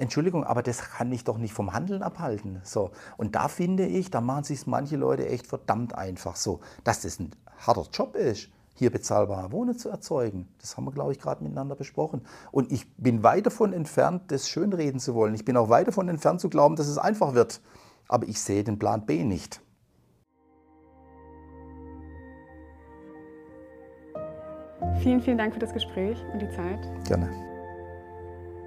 Entschuldigung, 0.00 0.44
aber 0.44 0.62
das 0.62 0.78
kann 0.78 1.12
ich 1.12 1.24
doch 1.24 1.38
nicht 1.38 1.52
vom 1.52 1.72
Handeln 1.72 2.02
abhalten. 2.02 2.60
So. 2.64 2.90
Und 3.16 3.34
da 3.34 3.48
finde 3.48 3.86
ich, 3.86 4.10
da 4.10 4.20
machen 4.20 4.44
sich 4.44 4.66
manche 4.66 4.96
Leute 4.96 5.28
echt 5.28 5.46
verdammt 5.46 5.94
einfach 5.94 6.36
so, 6.36 6.60
dass 6.84 7.02
das 7.02 7.20
ein 7.20 7.30
harter 7.58 7.86
Job 7.92 8.16
ist 8.16 8.48
hier 8.80 8.90
bezahlbare 8.90 9.52
Wohnen 9.52 9.76
zu 9.76 9.90
erzeugen. 9.90 10.48
Das 10.58 10.76
haben 10.76 10.84
wir, 10.86 10.92
glaube 10.92 11.12
ich, 11.12 11.18
gerade 11.18 11.44
miteinander 11.44 11.76
besprochen. 11.76 12.22
Und 12.50 12.72
ich 12.72 12.90
bin 12.96 13.22
weit 13.22 13.44
davon 13.44 13.74
entfernt, 13.74 14.32
das 14.32 14.48
schönreden 14.48 15.00
zu 15.00 15.14
wollen. 15.14 15.34
Ich 15.34 15.44
bin 15.44 15.58
auch 15.58 15.68
weit 15.68 15.88
davon 15.88 16.08
entfernt 16.08 16.40
zu 16.40 16.48
glauben, 16.48 16.76
dass 16.76 16.88
es 16.88 16.96
einfach 16.96 17.34
wird. 17.34 17.60
Aber 18.08 18.26
ich 18.26 18.40
sehe 18.40 18.64
den 18.64 18.78
Plan 18.78 19.04
B 19.04 19.22
nicht. 19.22 19.60
Vielen, 25.02 25.20
vielen 25.20 25.36
Dank 25.36 25.52
für 25.52 25.60
das 25.60 25.74
Gespräch 25.74 26.16
und 26.32 26.40
die 26.40 26.48
Zeit. 26.48 26.80
Gerne. 27.06 27.49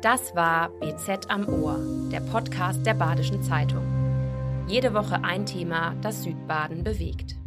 Das 0.04 0.36
war 0.36 0.68
BZ 0.82 1.30
am 1.30 1.48
Ohr, 1.48 1.80
der 2.12 2.20
Podcast 2.20 2.86
der 2.86 2.94
Badischen 2.94 3.42
Zeitung. 3.42 3.86
Jede 4.68 4.94
Woche 4.94 5.24
ein 5.24 5.46
Thema, 5.46 5.96
das 6.02 6.24
Südbaden 6.24 6.84
bewegt. 6.84 7.38